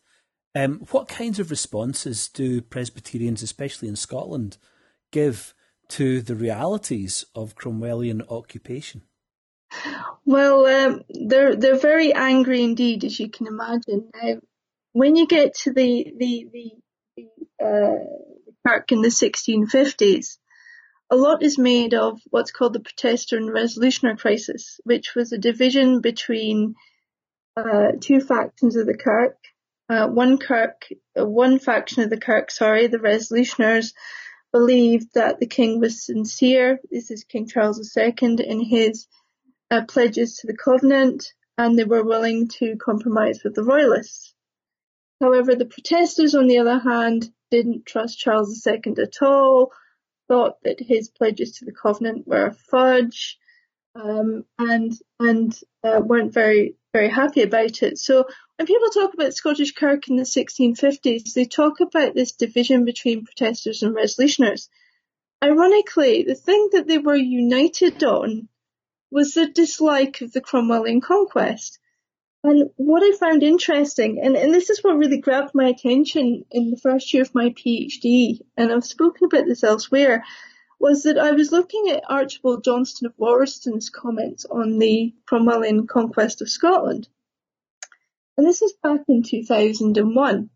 Um, 0.55 0.85
what 0.91 1.07
kinds 1.07 1.39
of 1.39 1.49
responses 1.49 2.27
do 2.27 2.61
Presbyterians, 2.61 3.41
especially 3.41 3.87
in 3.87 3.95
Scotland, 3.95 4.57
give 5.11 5.53
to 5.89 6.21
the 6.21 6.35
realities 6.35 7.25
of 7.35 7.55
Cromwellian 7.55 8.21
occupation? 8.29 9.03
Well, 10.25 10.65
um, 10.65 11.03
they're 11.09 11.55
they're 11.55 11.77
very 11.77 12.13
angry 12.13 12.63
indeed, 12.63 13.03
as 13.03 13.19
you 13.19 13.29
can 13.29 13.47
imagine. 13.47 14.09
Now, 14.13 14.35
when 14.91 15.15
you 15.15 15.27
get 15.27 15.55
to 15.63 15.73
the 15.73 16.13
the 16.17 16.47
the, 16.53 16.71
the, 17.17 17.65
uh, 17.65 18.83
in 18.89 19.01
the 19.01 19.09
1650s, 19.09 20.37
a 21.09 21.15
lot 21.15 21.43
is 21.43 21.57
made 21.57 21.93
of 21.93 22.21
what's 22.29 22.51
called 22.51 22.73
the 22.73 22.79
Protester 22.79 23.37
and 23.37 23.49
Resolutioner 23.49 24.17
crisis, 24.17 24.79
which 24.83 25.15
was 25.15 25.31
a 25.31 25.37
division 25.37 26.01
between 26.01 26.75
uh, 27.55 27.91
two 27.99 28.21
factions 28.21 28.75
of 28.75 28.85
the 28.85 28.97
Kirk. 28.97 29.37
Uh, 29.89 30.07
one 30.07 30.37
Kirk, 30.37 30.87
uh, 31.19 31.25
one 31.25 31.59
faction 31.59 32.03
of 32.03 32.09
the 32.09 32.19
Kirk, 32.19 32.51
sorry, 32.51 32.87
the 32.87 32.97
Resolutioners, 32.97 33.93
believed 34.51 35.13
that 35.13 35.39
the 35.39 35.47
king 35.47 35.79
was 35.79 36.05
sincere. 36.05 36.79
This 36.89 37.11
is 37.11 37.23
King 37.23 37.47
Charles 37.47 37.95
II 37.97 38.13
in 38.21 38.59
his 38.59 39.07
uh, 39.71 39.81
pledges 39.87 40.37
to 40.37 40.47
the 40.47 40.57
Covenant, 40.57 41.33
and 41.57 41.77
they 41.77 41.83
were 41.83 42.03
willing 42.03 42.47
to 42.59 42.75
compromise 42.77 43.41
with 43.43 43.55
the 43.55 43.63
Royalists. 43.63 44.33
However, 45.19 45.55
the 45.55 45.65
protesters, 45.65 46.35
on 46.35 46.47
the 46.47 46.59
other 46.59 46.79
hand, 46.79 47.31
didn't 47.51 47.85
trust 47.85 48.19
Charles 48.19 48.65
II 48.65 48.93
at 49.01 49.21
all 49.21 49.71
thought 50.27 50.61
that 50.63 50.79
his 50.79 51.09
pledges 51.09 51.57
to 51.57 51.65
the 51.65 51.71
covenant 51.71 52.27
were 52.27 52.47
a 52.47 52.53
fudge, 52.53 53.37
um, 53.95 54.45
and 54.57 54.93
and 55.19 55.59
uh, 55.83 56.01
weren't 56.03 56.33
very 56.33 56.75
very 56.93 57.09
happy 57.09 57.41
about 57.41 57.81
it. 57.81 57.97
So 57.97 58.25
when 58.57 58.67
people 58.67 58.89
talk 58.89 59.13
about 59.13 59.33
Scottish 59.33 59.73
Kirk 59.73 60.07
in 60.07 60.15
the 60.15 60.23
1650s, 60.23 61.33
they 61.33 61.45
talk 61.45 61.79
about 61.79 62.13
this 62.13 62.33
division 62.33 62.85
between 62.85 63.25
Protesters 63.25 63.81
and 63.81 63.95
Resolutioners. 63.95 64.69
Ironically, 65.43 66.23
the 66.23 66.35
thing 66.35 66.69
that 66.73 66.87
they 66.87 66.99
were 66.99 67.15
united 67.15 68.03
on 68.03 68.47
was 69.11 69.33
the 69.33 69.47
dislike 69.47 70.21
of 70.21 70.31
the 70.31 70.41
Cromwellian 70.41 71.01
conquest. 71.01 71.79
And 72.43 72.71
what 72.75 73.03
I 73.03 73.17
found 73.17 73.41
interesting, 73.41 74.19
and, 74.21 74.35
and 74.35 74.53
this 74.53 74.69
is 74.69 74.83
what 74.83 74.97
really 74.97 75.19
grabbed 75.19 75.55
my 75.55 75.65
attention 75.65 76.45
in 76.51 76.71
the 76.71 76.77
first 76.77 77.13
year 77.13 77.23
of 77.23 77.33
my 77.33 77.49
PhD, 77.49 78.39
and 78.57 78.71
I've 78.71 78.83
spoken 78.83 79.25
about 79.25 79.45
this 79.45 79.63
elsewhere, 79.63 80.23
was 80.83 81.03
that 81.03 81.17
I 81.17 81.31
was 81.31 81.53
looking 81.53 81.89
at 81.89 82.03
Archibald 82.09 82.65
Johnston 82.65 83.07
of 83.07 83.13
Warriston's 83.17 83.89
comments 83.89 84.45
on 84.45 84.79
the 84.79 85.13
Cromwellian 85.25 85.87
conquest 85.87 86.41
of 86.41 86.49
Scotland. 86.49 87.07
And 88.37 88.45
this 88.45 88.61
is 88.61 88.73
back 88.73 88.99
in 89.07 89.23
2001. 89.23 90.49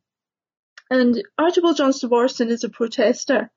And 0.89 1.23
Archibald 1.37 1.77
Johnston 1.77 2.07
of 2.07 2.11
Warriston 2.11 2.49
is 2.49 2.65
a 2.65 2.69
protester. 2.69 3.49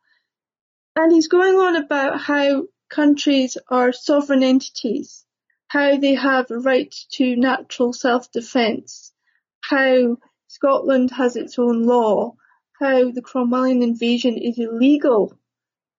And 0.95 1.11
he's 1.11 1.27
going 1.27 1.57
on 1.57 1.75
about 1.75 2.21
how 2.21 2.69
countries 2.89 3.59
are 3.69 3.93
sovereign 3.93 4.45
entities 4.45 5.27
how 5.71 5.97
they 5.97 6.15
have 6.15 6.51
a 6.51 6.59
right 6.59 6.95
to 7.13 7.37
natural 7.37 7.93
self-defence, 7.93 9.13
how 9.61 10.17
Scotland 10.49 11.13
has 11.13 11.37
its 11.37 11.61
own 11.61 11.85
law, 11.85 12.35
how 12.81 13.13
the 13.13 13.23
Cromwellian 13.23 13.81
invasion 13.81 14.37
is 14.37 14.59
illegal, 14.59 15.39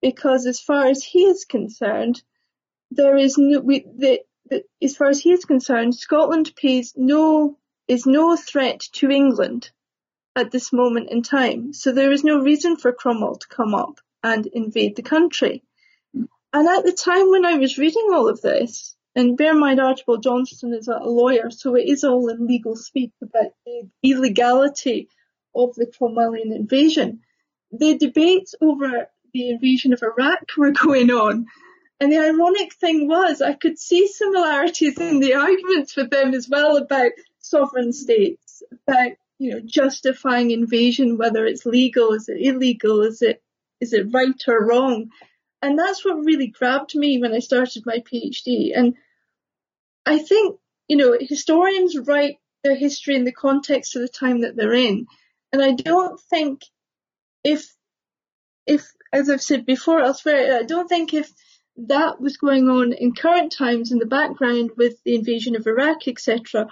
because 0.01 0.45
as 0.45 0.59
far 0.59 0.87
as 0.87 1.03
he 1.03 1.23
is 1.23 1.45
concerned, 1.45 2.21
there 2.89 3.15
is 3.15 3.37
no, 3.37 3.59
we, 3.59 3.85
the, 3.97 4.21
the, 4.49 4.63
as 4.81 4.95
far 4.95 5.09
as 5.09 5.19
he 5.19 5.31
is 5.31 5.45
concerned, 5.45 5.95
Scotland 5.95 6.53
pays 6.55 6.93
no, 6.95 7.57
is 7.87 8.05
no 8.05 8.35
threat 8.35 8.81
to 8.93 9.09
England 9.09 9.71
at 10.35 10.51
this 10.51 10.73
moment 10.73 11.09
in 11.09 11.21
time. 11.21 11.73
So 11.73 11.91
there 11.91 12.11
is 12.11 12.23
no 12.23 12.39
reason 12.39 12.77
for 12.77 12.91
Cromwell 12.91 13.35
to 13.35 13.47
come 13.47 13.73
up 13.73 13.99
and 14.23 14.45
invade 14.47 14.95
the 14.95 15.03
country. 15.03 15.63
And 16.13 16.67
at 16.67 16.83
the 16.83 16.91
time 16.91 17.29
when 17.29 17.45
I 17.45 17.57
was 17.57 17.77
reading 17.77 18.09
all 18.11 18.27
of 18.27 18.41
this, 18.41 18.95
and 19.15 19.37
bear 19.37 19.51
in 19.51 19.59
mind, 19.59 19.79
Archibald 19.79 20.23
Johnston 20.23 20.73
is 20.73 20.87
a 20.87 20.99
lawyer, 20.99 21.49
so 21.49 21.75
it 21.75 21.87
is 21.87 22.03
all 22.03 22.29
in 22.29 22.47
legal 22.47 22.75
speak 22.75 23.11
about 23.21 23.51
the 23.65 23.89
illegality 24.03 25.09
of 25.53 25.75
the 25.75 25.85
Cromwellian 25.85 26.55
invasion. 26.55 27.21
The 27.71 27.97
debates 27.97 28.55
over 28.61 29.09
the 29.33 29.49
invasion 29.49 29.93
of 29.93 30.03
Iraq 30.03 30.43
were 30.57 30.71
going 30.71 31.11
on. 31.11 31.47
And 31.99 32.11
the 32.11 32.19
ironic 32.19 32.73
thing 32.73 33.07
was, 33.07 33.41
I 33.41 33.53
could 33.53 33.77
see 33.77 34.07
similarities 34.07 34.97
in 34.97 35.19
the 35.19 35.35
arguments 35.35 35.95
with 35.95 36.09
them 36.09 36.33
as 36.33 36.49
well 36.49 36.77
about 36.77 37.11
sovereign 37.39 37.93
states, 37.93 38.63
about 38.71 39.11
you 39.37 39.51
know 39.51 39.61
justifying 39.63 40.51
invasion, 40.51 41.17
whether 41.17 41.45
it's 41.45 41.65
legal, 41.65 42.13
is 42.13 42.27
it 42.27 42.37
illegal, 42.39 43.01
is 43.01 43.21
it 43.21 43.41
is 43.79 43.93
it 43.93 44.11
right 44.11 44.41
or 44.47 44.65
wrong? 44.65 45.09
and 45.61 45.77
that's 45.77 46.03
what 46.03 46.25
really 46.25 46.47
grabbed 46.47 46.95
me 46.95 47.19
when 47.19 47.33
I 47.33 47.39
started 47.39 47.85
my 47.85 47.99
PhD. 47.99 48.71
And 48.75 48.95
I 50.05 50.17
think, 50.17 50.59
you 50.87 50.97
know, 50.97 51.15
historians 51.19 51.97
write 51.97 52.37
their 52.63 52.75
history 52.75 53.15
in 53.15 53.25
the 53.25 53.31
context 53.31 53.95
of 53.95 54.01
the 54.01 54.09
time 54.09 54.41
that 54.41 54.55
they're 54.55 54.73
in. 54.73 55.05
And 55.53 55.61
I 55.61 55.73
don't 55.73 56.19
think 56.19 56.63
if, 57.43 57.71
if, 58.65 58.91
as 59.13 59.29
I've 59.29 59.41
said 59.41 59.65
before 59.65 59.99
elsewhere, 59.99 60.59
I 60.59 60.63
don't 60.63 60.87
think 60.87 61.13
if 61.13 61.31
that 61.77 62.19
was 62.19 62.37
going 62.37 62.69
on 62.69 62.93
in 62.93 63.13
current 63.13 63.51
times 63.51 63.91
in 63.91 63.99
the 63.99 64.05
background 64.05 64.71
with 64.77 65.01
the 65.03 65.15
invasion 65.15 65.55
of 65.55 65.67
Iraq, 65.67 66.07
etc., 66.07 66.67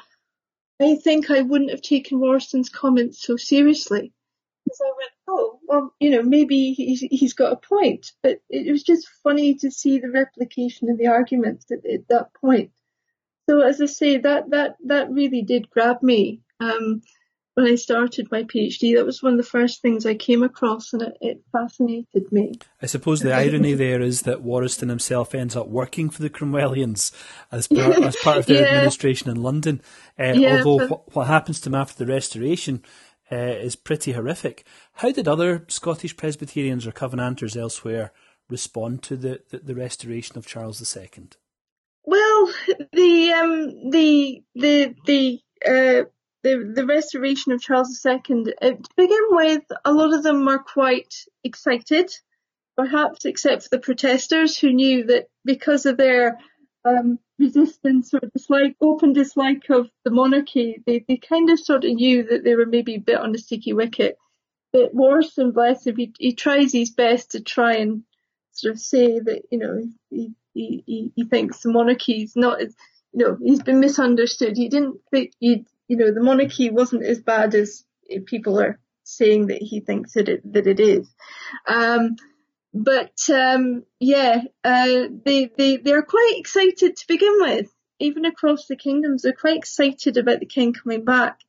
I 0.82 0.96
think 0.96 1.30
I 1.30 1.42
wouldn't 1.42 1.72
have 1.72 1.82
taken 1.82 2.20
Warriston's 2.20 2.70
comments 2.70 3.22
so 3.22 3.36
seriously. 3.36 4.14
Because 4.64 4.82
I 4.82 4.92
went, 4.98 5.12
oh, 5.28 5.60
well, 5.68 5.94
you 6.00 6.12
know, 6.12 6.22
maybe 6.22 6.74
he's, 6.74 7.02
he's 7.02 7.34
got 7.34 7.54
a 7.54 7.56
point. 7.56 8.12
But 8.24 8.40
it 8.50 8.72
was 8.72 8.84
just 8.84 9.10
funny 9.24 9.56
to 9.56 9.72
see 9.72 10.00
the 10.00 10.12
replication 10.12 10.90
of 10.90 10.98
the 10.98 11.08
arguments 11.08 11.70
at, 11.72 11.86
at 11.86 12.08
that 12.10 12.34
point. 12.34 12.72
So 13.50 13.62
as 13.62 13.82
I 13.82 13.88
say, 13.88 14.18
that, 14.18 14.52
that, 14.52 14.76
that 14.86 15.12
really 15.12 15.42
did 15.42 15.70
grab 15.70 16.02
me. 16.02 16.42
Um, 16.60 17.02
when 17.60 17.70
I 17.70 17.76
started 17.76 18.32
my 18.32 18.44
PhD, 18.44 18.96
that 18.96 19.06
was 19.06 19.22
one 19.22 19.34
of 19.34 19.38
the 19.38 19.44
first 19.44 19.82
things 19.82 20.06
I 20.06 20.14
came 20.14 20.44
across, 20.44 20.94
and 20.94 21.02
it, 21.02 21.18
it 21.20 21.42
fascinated 21.52 22.32
me. 22.32 22.54
I 22.82 22.86
suppose 22.86 23.20
the 23.20 23.34
irony 23.34 23.74
there 23.74 24.00
is 24.00 24.22
that 24.22 24.46
Warriston 24.46 24.88
himself 24.88 25.36
ends 25.36 25.58
up 25.58 25.68
working 25.68 26.10
for 26.10 26.22
the 26.22 26.30
Cromwellians 26.30 27.12
as 27.52 27.68
part, 27.76 27.98
as 27.98 28.16
part 28.16 28.38
of 28.38 28.46
their 28.46 28.62
yeah. 28.62 28.70
administration 28.70 29.30
in 29.30 29.44
London. 29.44 29.82
Uh, 30.18 30.34
yeah, 30.36 30.64
although 30.64 30.78
but... 30.78 30.90
what, 30.90 31.16
what, 31.16 31.28
happens 31.28 31.60
to 31.60 31.70
him 31.70 31.76
after 31.76 31.98
the 31.98 32.10
Restoration 32.10 32.82
uh, 33.30 33.36
is 33.36 33.76
pretty 33.76 34.14
horrific. 34.14 34.66
How 34.94 35.12
did 35.12 35.28
other 35.28 35.66
Scottish 35.68 36.16
Presbyterians 36.16 36.88
or 36.88 36.94
Covenanters 36.94 37.58
elsewhere 37.58 38.14
respond 38.50 39.04
to 39.04 39.18
the, 39.18 39.42
the, 39.50 39.58
the 39.58 39.76
restoration 39.76 40.38
of 40.38 40.48
Charles 40.48 40.82
II? 40.96 41.28
Well, 42.06 42.54
the 42.94 43.32
um, 43.34 43.90
the 43.92 44.44
the 44.56 44.96
the 45.06 45.40
uh, 45.68 46.10
the 46.44 46.72
the 46.74 46.86
restoration 46.86 47.52
of 47.52 47.62
Charles 47.62 48.04
II. 48.06 48.20
Uh, 48.62 48.72
to 48.72 48.90
begin 48.96 49.28
with, 49.30 49.64
a 49.86 49.94
lot 49.94 50.14
of 50.14 50.24
them 50.24 50.46
were 50.46 50.60
quite 50.60 51.26
excited, 51.44 52.12
perhaps 52.78 53.26
except 53.26 53.64
for 53.64 53.70
the 53.72 53.80
protesters 53.80 54.58
who 54.58 54.72
knew 54.72 55.06
that 55.06 55.28
because 55.46 55.86
of 55.86 55.98
their 55.98 56.38
um, 56.86 57.20
resistance 57.38 58.14
or 58.14 58.22
dislike, 58.34 58.76
open 58.82 59.14
dislike 59.14 59.70
of 59.70 59.90
the 60.04 60.12
monarchy, 60.12 60.82
they, 60.86 61.04
they 61.08 61.18
kind 61.18 61.50
of 61.50 61.60
sort 61.60 61.84
of 61.86 61.92
knew 61.92 62.24
that 62.24 62.44
they 62.44 62.56
were 62.56 62.66
maybe 62.66 62.96
a 62.96 63.00
bit 63.00 63.18
on 63.18 63.36
a 63.36 63.38
sticky 63.38 63.74
wicket. 63.74 64.18
But 64.72 64.96
Warriston, 64.96 65.54
bless 65.54 65.88
him, 65.88 65.96
he, 65.96 66.14
he 66.20 66.34
tries 66.34 66.72
his 66.72 66.92
best 66.92 67.32
to 67.32 67.42
try 67.42 67.78
and 67.78 68.04
sort 68.52 68.74
of 68.74 68.80
say 68.80 69.20
that, 69.20 69.42
you 69.52 69.58
know, 69.58 69.84
he, 70.10 70.34
he, 70.54 71.12
he 71.16 71.24
thinks 71.26 71.62
the 71.62 71.72
monarchy 71.72 72.24
is 72.24 72.36
not 72.36 72.62
as, 72.62 72.76
you 73.14 73.26
know, 73.26 73.38
he's 73.42 73.64
been 73.64 73.80
misunderstood. 73.80 74.56
He 74.58 74.70
didn't 74.70 75.00
think, 75.12 75.32
you 75.40 75.66
you 75.90 75.98
know, 75.98 76.14
the 76.14 76.24
monarchy 76.24 76.70
wasn't 76.70 77.04
as 77.04 77.20
bad 77.20 77.54
as 77.56 77.84
people 78.26 78.62
are 78.62 78.80
saying 79.04 79.48
that 79.48 79.62
he 79.62 79.82
thinks 79.82 80.14
that 80.14 80.30
it 80.30 80.54
that 80.54 80.68
it 80.68 80.80
is. 80.80 81.14
Um, 81.68 82.16
but 82.74 83.18
um, 83.30 83.84
yeah, 84.00 84.44
uh, 84.64 85.04
they 85.26 85.50
they 85.58 85.78
they're 85.78 86.04
quite 86.04 86.36
excited 86.38 86.96
to 86.96 87.08
begin 87.08 87.36
with. 87.42 87.68
Even 88.00 88.24
across 88.24 88.68
the 88.68 88.78
kingdoms, 88.78 89.24
they're 89.24 89.34
quite 89.34 89.58
excited 89.58 90.16
about 90.16 90.40
the 90.40 90.46
king 90.46 90.72
coming 90.72 91.04
back. 91.04 91.42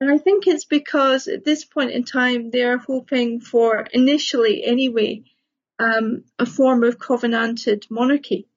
And 0.00 0.10
I 0.10 0.16
think 0.16 0.46
it's 0.46 0.64
because 0.64 1.28
at 1.28 1.44
this 1.44 1.64
point 1.64 1.90
in 1.90 2.04
time, 2.04 2.50
they're 2.50 2.78
hoping 2.78 3.40
for, 3.40 3.86
initially 3.92 4.64
anyway, 4.64 5.24
um, 5.78 6.24
a 6.38 6.46
form 6.46 6.82
of 6.82 6.98
covenanted 6.98 7.86
monarchy. 7.90 8.48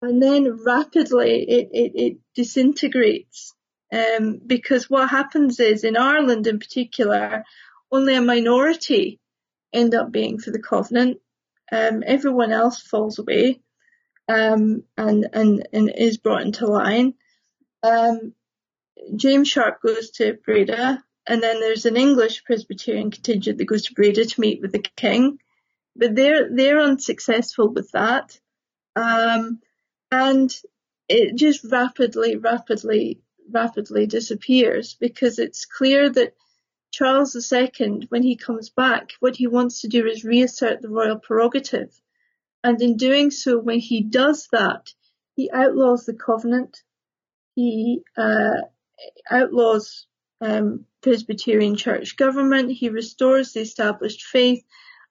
And 0.00 0.22
then 0.22 0.62
rapidly 0.64 1.42
it, 1.42 1.68
it, 1.72 1.92
it 1.94 2.16
disintegrates. 2.34 3.55
Um, 3.92 4.40
because 4.44 4.90
what 4.90 5.10
happens 5.10 5.60
is 5.60 5.84
in 5.84 5.96
Ireland 5.96 6.46
in 6.46 6.58
particular, 6.58 7.44
only 7.90 8.14
a 8.14 8.20
minority 8.20 9.20
end 9.72 9.94
up 9.94 10.10
being 10.10 10.38
for 10.38 10.50
the 10.50 10.62
covenant. 10.62 11.18
Um, 11.70 12.02
everyone 12.06 12.52
else 12.52 12.80
falls 12.80 13.18
away 13.18 13.60
um, 14.28 14.84
and, 14.96 15.28
and, 15.32 15.68
and 15.72 15.92
is 15.96 16.18
brought 16.18 16.42
into 16.42 16.66
line. 16.66 17.14
Um, 17.82 18.34
James 19.14 19.48
Sharp 19.48 19.80
goes 19.82 20.10
to 20.12 20.38
Breda, 20.44 21.02
and 21.26 21.42
then 21.42 21.60
there's 21.60 21.86
an 21.86 21.96
English 21.96 22.44
Presbyterian 22.44 23.10
contingent 23.10 23.58
that 23.58 23.66
goes 23.66 23.84
to 23.84 23.94
Breda 23.94 24.24
to 24.24 24.40
meet 24.40 24.60
with 24.60 24.72
the 24.72 24.84
king, 24.96 25.38
but 25.94 26.14
they're 26.14 26.48
they're 26.50 26.80
unsuccessful 26.80 27.72
with 27.72 27.90
that, 27.92 28.38
um, 28.96 29.60
and 30.10 30.54
it 31.08 31.36
just 31.36 31.64
rapidly, 31.70 32.36
rapidly, 32.36 33.20
rapidly 33.50 34.06
disappears 34.06 34.94
because 34.94 35.38
it's 35.38 35.64
clear 35.64 36.08
that 36.10 36.34
Charles 36.92 37.36
II, 37.52 38.06
when 38.08 38.22
he 38.22 38.36
comes 38.36 38.70
back, 38.70 39.12
what 39.20 39.36
he 39.36 39.46
wants 39.46 39.82
to 39.82 39.88
do 39.88 40.06
is 40.06 40.24
reassert 40.24 40.80
the 40.80 40.88
royal 40.88 41.18
prerogative, 41.18 41.90
and 42.64 42.80
in 42.80 42.96
doing 42.96 43.30
so, 43.30 43.58
when 43.58 43.78
he 43.78 44.02
does 44.02 44.48
that, 44.52 44.92
he 45.34 45.50
outlaws 45.52 46.06
the 46.06 46.14
covenant. 46.14 46.82
He 47.54 48.02
uh, 48.16 48.62
outlaws 49.30 50.06
um, 50.40 50.86
Presbyterian 51.02 51.76
church 51.76 52.16
government. 52.16 52.72
He 52.72 52.88
restores 52.88 53.52
the 53.52 53.60
established 53.60 54.24
faith, 54.24 54.64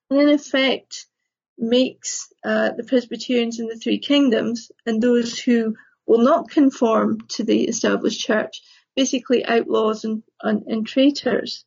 and 0.10 0.19
in 0.19 0.30
effect 0.30 1.06
makes 1.58 2.34
uh, 2.43 2.71
the 2.71 2.84
Presbyterians 2.84 3.60
in 3.60 3.67
the 3.67 3.78
three 3.78 4.00
kingdoms 4.00 4.71
and 4.86 5.02
those 5.02 5.39
who 5.39 5.76
will 6.05 6.23
not 6.23 6.49
conform 6.49 7.21
to 7.27 7.43
the 7.43 7.63
established 7.63 8.21
church 8.21 8.61
basically 8.95 9.45
outlaws 9.45 10.05
and, 10.05 10.23
and, 10.41 10.63
and 10.67 10.87
traitors. 10.87 11.65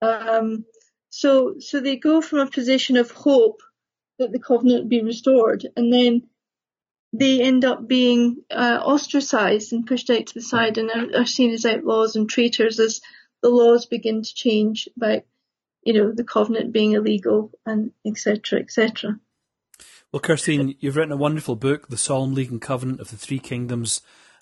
Um, 0.00 0.64
so, 1.10 1.56
so 1.58 1.80
they 1.80 1.96
go 1.96 2.20
from 2.20 2.40
a 2.40 2.50
position 2.50 2.96
of 2.96 3.10
hope 3.10 3.62
that 4.18 4.32
the 4.32 4.38
covenant 4.38 4.88
be 4.88 5.02
restored, 5.02 5.66
and 5.76 5.92
then 5.92 6.28
they 7.12 7.40
end 7.40 7.64
up 7.64 7.88
being 7.88 8.44
uh, 8.50 8.80
ostracized 8.84 9.72
and 9.72 9.86
pushed 9.86 10.10
out 10.10 10.26
to 10.26 10.34
the 10.34 10.42
side 10.42 10.78
and 10.78 10.90
are, 10.90 11.20
are, 11.20 11.26
seen 11.26 11.52
as 11.52 11.64
outlaws 11.64 12.16
and 12.16 12.28
traitors 12.28 12.78
as 12.78 13.00
the 13.42 13.48
laws 13.48 13.86
begin 13.86 14.22
to 14.22 14.34
change 14.34 14.88
about, 14.96 15.22
you 15.82 15.94
know, 15.94 16.12
the 16.12 16.24
covenant 16.24 16.72
being 16.72 16.92
illegal 16.92 17.50
and 17.64 17.92
etc. 18.04 18.60
etc. 18.60 19.18
Well, 20.10 20.20
Kirsteen, 20.20 20.74
you've 20.80 20.96
written 20.96 21.12
a 21.12 21.18
wonderful 21.18 21.54
book, 21.54 21.88
The 21.88 21.98
Solemn 21.98 22.32
League 22.32 22.50
and 22.50 22.62
Covenant 22.62 23.00
of 23.00 23.10
the 23.10 23.18
Three 23.18 23.38
Kingdoms 23.38 24.00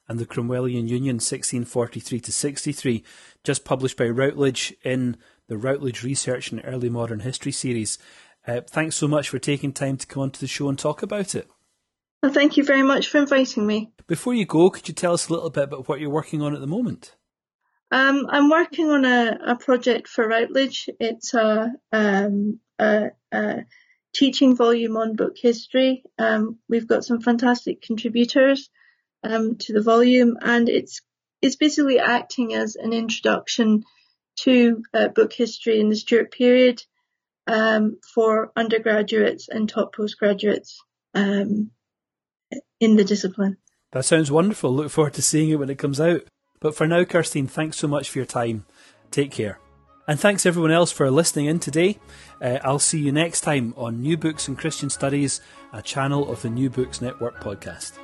and 0.08 0.16
the 0.16 0.24
Cromwellian 0.24 0.88
Union, 0.88 1.16
1643 1.16 2.20
to 2.20 2.32
63, 2.32 3.04
just 3.42 3.64
published 3.64 3.96
by 3.96 4.08
Routledge 4.08 4.72
in 4.84 5.16
the 5.48 5.56
Routledge 5.56 6.04
Research 6.04 6.52
and 6.52 6.62
Early 6.64 6.88
Modern 6.88 7.18
History 7.18 7.50
series. 7.50 7.98
Uh, 8.46 8.60
thanks 8.60 8.94
so 8.94 9.08
much 9.08 9.28
for 9.28 9.40
taking 9.40 9.72
time 9.72 9.96
to 9.96 10.06
come 10.06 10.22
onto 10.22 10.38
the 10.38 10.46
show 10.46 10.68
and 10.68 10.78
talk 10.78 11.02
about 11.02 11.34
it. 11.34 11.48
Well, 12.22 12.32
thank 12.32 12.56
you 12.56 12.62
very 12.62 12.84
much 12.84 13.08
for 13.08 13.18
inviting 13.18 13.66
me. 13.66 13.90
Before 14.06 14.34
you 14.34 14.46
go, 14.46 14.70
could 14.70 14.86
you 14.86 14.94
tell 14.94 15.14
us 15.14 15.28
a 15.28 15.32
little 15.32 15.50
bit 15.50 15.64
about 15.64 15.88
what 15.88 15.98
you're 15.98 16.10
working 16.10 16.42
on 16.42 16.54
at 16.54 16.60
the 16.60 16.68
moment? 16.68 17.16
Um, 17.90 18.26
I'm 18.28 18.50
working 18.50 18.88
on 18.88 19.04
a, 19.04 19.36
a, 19.48 19.56
project 19.56 20.06
for 20.06 20.28
Routledge. 20.28 20.88
It's 21.00 21.34
a, 21.34 21.72
um, 21.92 22.60
a, 22.78 23.10
a, 23.32 23.64
teaching 24.16 24.56
volume 24.56 24.96
on 24.96 25.16
book 25.16 25.36
history. 25.36 26.02
Um, 26.18 26.58
we've 26.68 26.86
got 26.86 27.04
some 27.04 27.20
fantastic 27.20 27.82
contributors 27.82 28.70
um, 29.22 29.56
to 29.56 29.72
the 29.72 29.82
volume, 29.82 30.36
and 30.40 30.68
it's 30.68 31.02
it's 31.42 31.56
basically 31.56 31.98
acting 31.98 32.54
as 32.54 32.76
an 32.76 32.92
introduction 32.92 33.84
to 34.40 34.82
uh, 34.94 35.08
book 35.08 35.32
history 35.32 35.80
in 35.80 35.88
the 35.88 35.96
Stuart 35.96 36.32
period 36.32 36.82
um, 37.46 37.98
for 38.14 38.52
undergraduates 38.56 39.48
and 39.48 39.68
top 39.68 39.94
postgraduates. 39.94 40.82
Um, 41.14 41.70
in 42.80 42.96
the 42.96 43.04
discipline. 43.04 43.56
That 43.92 44.04
sounds 44.04 44.30
wonderful. 44.30 44.72
Look 44.72 44.90
forward 44.90 45.14
to 45.14 45.22
seeing 45.22 45.50
it 45.50 45.58
when 45.58 45.70
it 45.70 45.78
comes 45.78 46.00
out. 46.00 46.22
But 46.60 46.74
for 46.74 46.86
now, 46.86 47.04
Kirsteen, 47.04 47.48
thanks 47.48 47.76
so 47.76 47.88
much 47.88 48.10
for 48.10 48.18
your 48.18 48.26
time. 48.26 48.66
Take 49.10 49.30
care. 49.30 49.58
And 50.08 50.20
thanks 50.20 50.46
everyone 50.46 50.70
else 50.70 50.92
for 50.92 51.10
listening 51.10 51.46
in 51.46 51.58
today. 51.58 51.98
Uh, 52.40 52.58
I'll 52.62 52.78
see 52.78 53.00
you 53.00 53.10
next 53.10 53.40
time 53.40 53.74
on 53.76 54.00
New 54.00 54.16
Books 54.16 54.46
and 54.46 54.56
Christian 54.56 54.88
Studies, 54.88 55.40
a 55.72 55.82
channel 55.82 56.30
of 56.30 56.42
the 56.42 56.50
New 56.50 56.70
Books 56.70 57.00
Network 57.00 57.40
podcast. 57.42 57.98